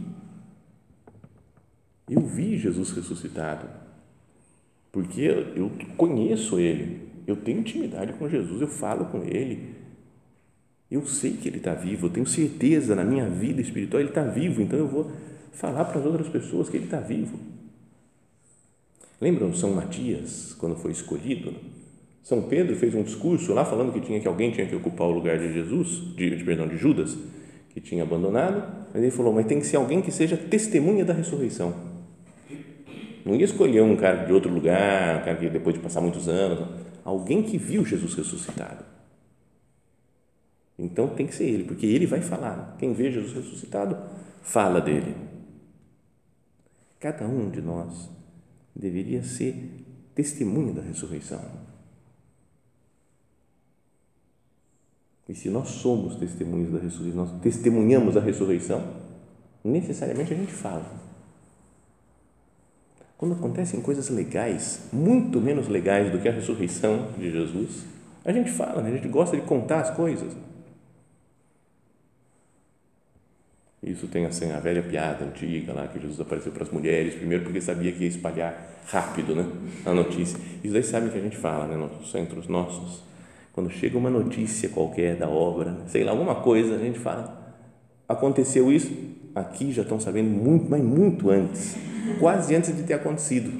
Eu 2.09 2.21
vi 2.21 2.57
Jesus 2.57 2.91
ressuscitado. 2.91 3.67
Porque 4.91 5.21
eu 5.55 5.71
conheço 5.95 6.59
Ele. 6.59 7.09
Eu 7.25 7.35
tenho 7.35 7.59
intimidade 7.59 8.13
com 8.13 8.27
Jesus, 8.27 8.61
eu 8.61 8.67
falo 8.67 9.05
com 9.05 9.23
Ele. 9.23 9.75
Eu 10.89 11.05
sei 11.05 11.33
que 11.33 11.47
Ele 11.47 11.57
está 11.57 11.73
vivo, 11.73 12.07
eu 12.07 12.09
tenho 12.09 12.25
certeza 12.25 12.93
na 12.93 13.03
minha 13.03 13.29
vida 13.29 13.61
espiritual, 13.61 14.01
Ele 14.01 14.09
está 14.09 14.23
vivo, 14.23 14.61
então 14.61 14.77
eu 14.77 14.87
vou 14.87 15.11
falar 15.53 15.85
para 15.85 15.99
as 15.99 16.05
outras 16.05 16.27
pessoas 16.27 16.69
que 16.69 16.75
Ele 16.75 16.85
está 16.85 16.99
vivo. 16.99 17.39
Lembram 19.21 19.53
São 19.53 19.71
Matias, 19.73 20.53
quando 20.59 20.75
foi 20.75 20.91
escolhido? 20.91 21.53
São 22.23 22.41
Pedro 22.41 22.75
fez 22.75 22.93
um 22.93 23.03
discurso 23.03 23.53
lá 23.53 23.63
falando 23.63 23.93
que 23.93 24.01
tinha 24.01 24.19
que 24.19 24.27
alguém 24.27 24.51
tinha 24.51 24.67
que 24.67 24.75
ocupar 24.75 25.07
o 25.07 25.11
lugar 25.11 25.39
de 25.39 25.53
Jesus, 25.53 26.15
de, 26.15 26.35
de 26.35 26.43
perdão, 26.43 26.67
de 26.67 26.77
Judas, 26.77 27.17
que 27.69 27.79
tinha 27.79 28.03
abandonado. 28.03 28.87
Mas 28.93 29.01
ele 29.01 29.11
falou: 29.11 29.33
mas 29.33 29.45
tem 29.45 29.59
que 29.59 29.65
ser 29.65 29.77
alguém 29.77 30.01
que 30.01 30.11
seja 30.11 30.37
testemunha 30.37 31.05
da 31.05 31.13
ressurreição. 31.13 31.90
Não 33.25 33.35
ia 33.35 33.45
escolher 33.45 33.81
um 33.81 33.95
cara 33.95 34.25
de 34.25 34.33
outro 34.33 34.51
lugar, 34.51 35.21
um 35.21 35.25
cara 35.25 35.35
que 35.35 35.49
depois 35.49 35.75
de 35.75 35.81
passar 35.81 36.01
muitos 36.01 36.27
anos, 36.27 36.67
alguém 37.03 37.43
que 37.43 37.57
viu 37.57 37.85
Jesus 37.85 38.13
ressuscitado. 38.13 38.83
Então 40.77 41.07
tem 41.09 41.27
que 41.27 41.35
ser 41.35 41.45
ele, 41.45 41.63
porque 41.65 41.85
ele 41.85 42.07
vai 42.07 42.21
falar. 42.21 42.75
Quem 42.79 42.93
vê 42.93 43.11
Jesus 43.11 43.33
ressuscitado 43.33 43.97
fala 44.41 44.81
dele. 44.81 45.15
Cada 46.99 47.27
um 47.27 47.49
de 47.49 47.61
nós 47.61 48.09
deveria 48.75 49.23
ser 49.23 49.85
testemunha 50.15 50.73
da 50.73 50.81
ressurreição. 50.81 51.41
E 55.27 55.35
se 55.35 55.49
nós 55.49 55.69
somos 55.69 56.15
testemunhas 56.15 56.71
da 56.71 56.79
ressurreição, 56.79 57.25
nós 57.25 57.41
testemunhamos 57.41 58.17
a 58.17 58.19
ressurreição, 58.19 58.83
necessariamente 59.63 60.33
a 60.33 60.35
gente 60.35 60.51
fala. 60.51 61.00
Quando 63.21 63.35
acontecem 63.35 63.79
coisas 63.81 64.09
legais, 64.09 64.89
muito 64.91 65.39
menos 65.39 65.67
legais 65.67 66.11
do 66.11 66.17
que 66.17 66.27
a 66.27 66.31
ressurreição 66.31 67.09
de 67.19 67.29
Jesus, 67.29 67.85
a 68.25 68.31
gente 68.31 68.49
fala, 68.49 68.81
né? 68.81 68.89
a 68.89 68.93
gente 68.95 69.07
gosta 69.07 69.37
de 69.37 69.43
contar 69.43 69.81
as 69.81 69.91
coisas. 69.91 70.35
Isso 73.83 74.07
tem 74.07 74.25
assim, 74.25 74.51
a 74.51 74.59
velha 74.59 74.81
piada 74.81 75.23
antiga 75.23 75.71
lá 75.71 75.87
que 75.87 75.99
Jesus 75.99 76.19
apareceu 76.19 76.51
para 76.51 76.63
as 76.63 76.71
mulheres, 76.71 77.13
primeiro 77.13 77.43
porque 77.43 77.61
sabia 77.61 77.91
que 77.91 78.05
ia 78.05 78.09
espalhar 78.09 78.81
rápido 78.87 79.35
né, 79.35 79.45
a 79.85 79.93
notícia. 79.93 80.39
Isso 80.63 80.73
daí 80.73 80.81
sabe 80.81 81.11
que 81.11 81.17
a 81.19 81.21
gente 81.21 81.37
fala 81.37 81.67
né, 81.67 81.77
nos 81.77 82.09
centros 82.09 82.47
nossos 82.47 83.03
quando 83.53 83.69
chega 83.69 83.99
uma 83.99 84.09
notícia 84.09 84.67
qualquer 84.67 85.15
da 85.15 85.29
obra, 85.29 85.77
sei 85.85 86.03
lá, 86.03 86.09
alguma 86.09 86.41
coisa, 86.41 86.73
a 86.73 86.79
gente 86.79 86.97
fala, 86.97 87.55
aconteceu 88.09 88.71
isso, 88.71 88.91
aqui 89.35 89.71
já 89.71 89.81
estão 89.81 89.99
sabendo 89.99 90.29
muito, 90.29 90.69
mas 90.69 90.83
muito 90.83 91.29
antes, 91.29 91.77
quase 92.19 92.55
antes 92.55 92.75
de 92.75 92.83
ter 92.83 92.93
acontecido. 92.93 93.51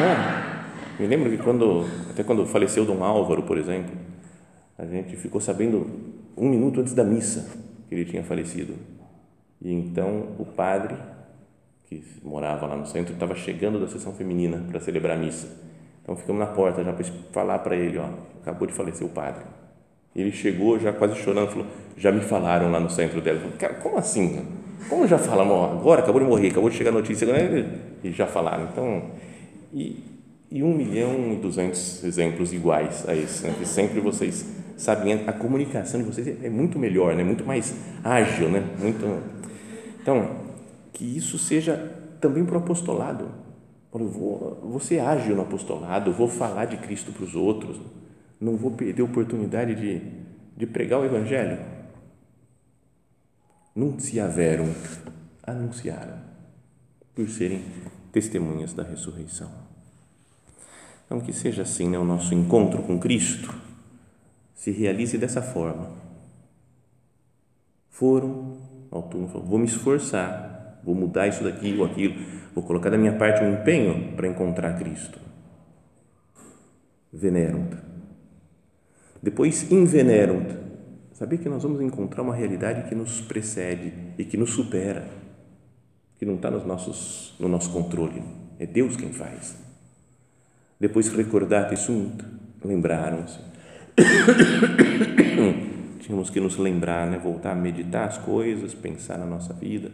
Não, 0.00 1.00
me 1.00 1.06
lembro 1.06 1.30
que 1.30 1.38
quando, 1.38 1.86
até 2.10 2.22
quando 2.22 2.46
faleceu 2.46 2.84
Dom 2.84 3.02
Álvaro, 3.02 3.42
por 3.42 3.58
exemplo, 3.58 3.92
a 4.78 4.84
gente 4.86 5.16
ficou 5.16 5.40
sabendo 5.40 5.86
um 6.36 6.48
minuto 6.48 6.80
antes 6.80 6.94
da 6.94 7.04
missa 7.04 7.58
que 7.88 7.94
ele 7.94 8.04
tinha 8.04 8.22
falecido. 8.22 8.74
E 9.60 9.72
então 9.72 10.28
o 10.38 10.44
padre, 10.44 10.96
que 11.84 12.02
morava 12.22 12.66
lá 12.66 12.76
no 12.76 12.86
centro, 12.86 13.12
estava 13.12 13.34
chegando 13.34 13.80
da 13.80 13.88
sessão 13.88 14.12
feminina 14.12 14.64
para 14.70 14.80
celebrar 14.80 15.16
a 15.16 15.20
missa 15.20 15.70
então 16.10 16.16
ficamos 16.16 16.40
na 16.40 16.46
porta 16.46 16.82
já 16.82 16.92
para 16.92 17.04
falar 17.30 17.58
para 17.60 17.76
ele, 17.76 17.96
ó, 17.96 18.08
acabou 18.42 18.66
de 18.66 18.74
falecer 18.74 19.06
o 19.06 19.10
padre. 19.10 19.44
Ele 20.14 20.32
chegou 20.32 20.78
já 20.78 20.92
quase 20.92 21.16
chorando, 21.16 21.50
falou, 21.50 21.66
já 21.96 22.10
me 22.10 22.20
falaram 22.20 22.70
lá 22.70 22.80
no 22.80 22.90
centro 22.90 23.20
dela. 23.20 23.38
Falei, 23.38 23.56
cara, 23.56 23.74
como 23.74 23.96
assim? 23.96 24.44
Como 24.88 25.06
já 25.06 25.18
falamos 25.18 25.78
agora? 25.78 26.02
Acabou 26.02 26.20
de 26.20 26.26
morrer, 26.26 26.48
acabou 26.48 26.68
de 26.68 26.76
chegar 26.76 26.90
a 26.90 26.94
notícia 26.94 27.26
e 28.02 28.10
já 28.10 28.26
falaram. 28.26 28.68
Então, 28.72 29.02
e, 29.72 30.02
e 30.50 30.62
um 30.62 30.74
milhão 30.74 31.32
e 31.32 31.36
duzentos 31.36 32.02
exemplos 32.02 32.52
iguais 32.52 33.08
a 33.08 33.14
esse, 33.14 33.46
né? 33.46 33.54
que 33.56 33.66
sempre 33.66 34.00
vocês 34.00 34.44
sabem, 34.76 35.24
a 35.26 35.32
comunicação 35.32 36.00
de 36.00 36.06
vocês 36.06 36.42
é 36.42 36.50
muito 36.50 36.78
melhor, 36.78 37.14
né? 37.14 37.22
muito 37.22 37.44
mais 37.44 37.74
ágil, 38.02 38.48
né? 38.48 38.64
muito. 38.78 39.06
Então, 40.02 40.30
que 40.92 41.04
isso 41.04 41.38
seja 41.38 41.76
também 42.20 42.44
para 42.44 42.56
o 42.56 42.58
apostolado 42.58 43.40
eu 43.98 44.08
vou, 44.08 44.60
vou 44.62 44.80
ser 44.80 45.00
ágil 45.00 45.34
no 45.34 45.42
apostolado, 45.42 46.12
vou 46.12 46.28
falar 46.28 46.66
de 46.66 46.76
Cristo 46.76 47.10
para 47.10 47.24
os 47.24 47.34
outros, 47.34 47.76
não 48.40 48.56
vou 48.56 48.70
perder 48.70 49.02
a 49.02 49.04
oportunidade 49.04 49.74
de, 49.74 50.00
de 50.56 50.66
pregar 50.66 51.00
o 51.00 51.04
Evangelho. 51.04 51.58
Nunciaverum, 53.74 54.72
anunciaram, 55.42 56.18
por 57.14 57.28
serem 57.28 57.64
testemunhas 58.12 58.72
da 58.72 58.82
ressurreição. 58.82 59.50
Então, 61.04 61.20
que 61.20 61.32
seja 61.32 61.62
assim 61.62 61.88
né, 61.88 61.98
o 61.98 62.04
nosso 62.04 62.34
encontro 62.34 62.82
com 62.82 62.98
Cristo, 62.98 63.54
se 64.54 64.70
realize 64.70 65.18
dessa 65.18 65.42
forma. 65.42 65.90
Foram, 67.88 68.56
turno 69.10 69.28
falou, 69.28 69.46
vou 69.46 69.58
me 69.58 69.66
esforçar, 69.66 70.80
vou 70.84 70.94
mudar 70.94 71.28
isso 71.28 71.44
daqui 71.44 71.76
ou 71.76 71.84
aquilo 71.84 72.40
Vou 72.54 72.64
colocar 72.64 72.90
da 72.90 72.98
minha 72.98 73.16
parte 73.16 73.42
um 73.42 73.54
empenho 73.54 74.12
para 74.16 74.26
encontrar 74.26 74.78
Cristo. 74.78 75.18
Venerunt. 77.12 77.89
Depois, 79.22 79.70
invenerunt. 79.70 80.58
Saber 81.12 81.38
que 81.38 81.48
nós 81.48 81.62
vamos 81.62 81.80
encontrar 81.80 82.22
uma 82.22 82.34
realidade 82.34 82.88
que 82.88 82.94
nos 82.94 83.20
precede 83.20 83.92
e 84.16 84.24
que 84.24 84.36
nos 84.36 84.50
supera, 84.50 85.06
que 86.18 86.24
não 86.24 86.36
está 86.36 86.50
nos 86.50 86.64
nossos, 86.64 87.34
no 87.38 87.48
nosso 87.48 87.70
controle. 87.72 88.22
É 88.58 88.66
Deus 88.66 88.96
quem 88.96 89.12
faz. 89.12 89.56
Depois, 90.78 91.08
recordate 91.10 91.76
sunt. 91.76 92.22
Lembraram-se. 92.64 93.38
Tínhamos 96.00 96.30
que 96.30 96.40
nos 96.40 96.56
lembrar, 96.56 97.10
né? 97.10 97.18
voltar 97.18 97.52
a 97.52 97.54
meditar 97.54 98.08
as 98.08 98.18
coisas, 98.18 98.74
pensar 98.74 99.18
na 99.18 99.26
nossa 99.26 99.52
vida 99.52 99.90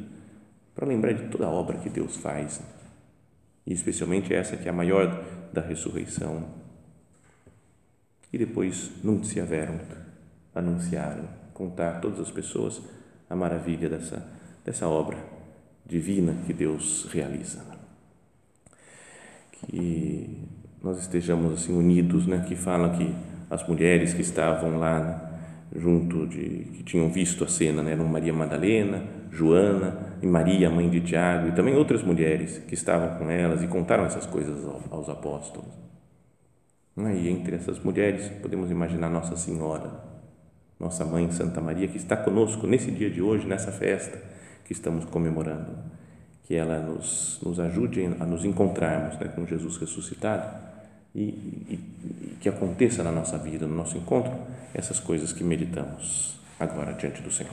para 0.76 0.86
lembrar 0.86 1.14
de 1.14 1.28
toda 1.28 1.46
a 1.46 1.50
obra 1.50 1.78
que 1.78 1.88
Deus 1.88 2.16
faz, 2.16 2.60
e 3.66 3.72
especialmente 3.72 4.34
essa 4.34 4.58
que 4.58 4.68
é 4.68 4.70
a 4.70 4.74
maior 4.74 5.24
da 5.50 5.62
ressurreição. 5.62 6.44
E 8.36 8.38
depois, 8.38 8.90
nunciaveram, 9.02 9.80
anunciaram, 10.54 11.24
contar 11.54 11.92
a 11.92 12.00
todas 12.00 12.20
as 12.20 12.30
pessoas 12.30 12.82
a 13.30 13.34
maravilha 13.34 13.88
dessa, 13.88 14.30
dessa 14.62 14.86
obra 14.86 15.16
divina 15.86 16.34
que 16.44 16.52
Deus 16.52 17.08
realiza. 17.10 17.64
Que 19.52 20.46
nós 20.82 20.98
estejamos 20.98 21.54
assim 21.54 21.74
unidos, 21.74 22.26
né? 22.26 22.44
Que 22.46 22.54
fala 22.54 22.94
que 22.94 23.10
as 23.48 23.66
mulheres 23.66 24.12
que 24.12 24.20
estavam 24.20 24.78
lá 24.78 25.00
né, 25.00 25.20
junto 25.74 26.26
de 26.26 26.66
que 26.74 26.82
tinham 26.82 27.10
visto 27.10 27.42
a 27.42 27.48
cena, 27.48 27.82
né? 27.82 27.92
Eram 27.92 28.04
Maria 28.06 28.34
Madalena, 28.34 29.02
Joana 29.32 30.18
e 30.20 30.26
Maria, 30.26 30.68
mãe 30.68 30.90
de 30.90 31.00
Tiago, 31.00 31.48
e 31.48 31.52
também 31.52 31.74
outras 31.74 32.02
mulheres 32.02 32.58
que 32.68 32.74
estavam 32.74 33.16
com 33.16 33.30
elas 33.30 33.62
e 33.62 33.66
contaram 33.66 34.04
essas 34.04 34.26
coisas 34.26 34.62
aos 34.90 35.08
apóstolos. 35.08 35.86
E 36.96 37.28
entre 37.28 37.56
essas 37.56 37.78
mulheres, 37.78 38.28
podemos 38.40 38.70
imaginar 38.70 39.10
Nossa 39.10 39.36
Senhora, 39.36 39.90
nossa 40.80 41.04
mãe 41.04 41.30
Santa 41.30 41.60
Maria, 41.60 41.88
que 41.88 41.98
está 41.98 42.16
conosco 42.16 42.66
nesse 42.66 42.90
dia 42.90 43.10
de 43.10 43.20
hoje, 43.20 43.46
nessa 43.46 43.70
festa 43.70 44.18
que 44.64 44.72
estamos 44.72 45.04
comemorando. 45.04 45.76
Que 46.44 46.54
ela 46.54 46.78
nos, 46.78 47.38
nos 47.42 47.60
ajude 47.60 48.06
a 48.18 48.24
nos 48.24 48.44
encontrarmos 48.44 49.18
né, 49.18 49.28
com 49.28 49.44
Jesus 49.46 49.76
ressuscitado 49.76 50.56
e, 51.14 51.22
e, 51.22 51.80
e 52.22 52.36
que 52.40 52.48
aconteça 52.48 53.02
na 53.02 53.12
nossa 53.12 53.36
vida, 53.36 53.66
no 53.66 53.74
nosso 53.74 53.98
encontro, 53.98 54.32
essas 54.72 54.98
coisas 54.98 55.32
que 55.32 55.44
meditamos 55.44 56.38
agora 56.58 56.92
diante 56.94 57.20
do 57.20 57.30
Senhor. 57.30 57.52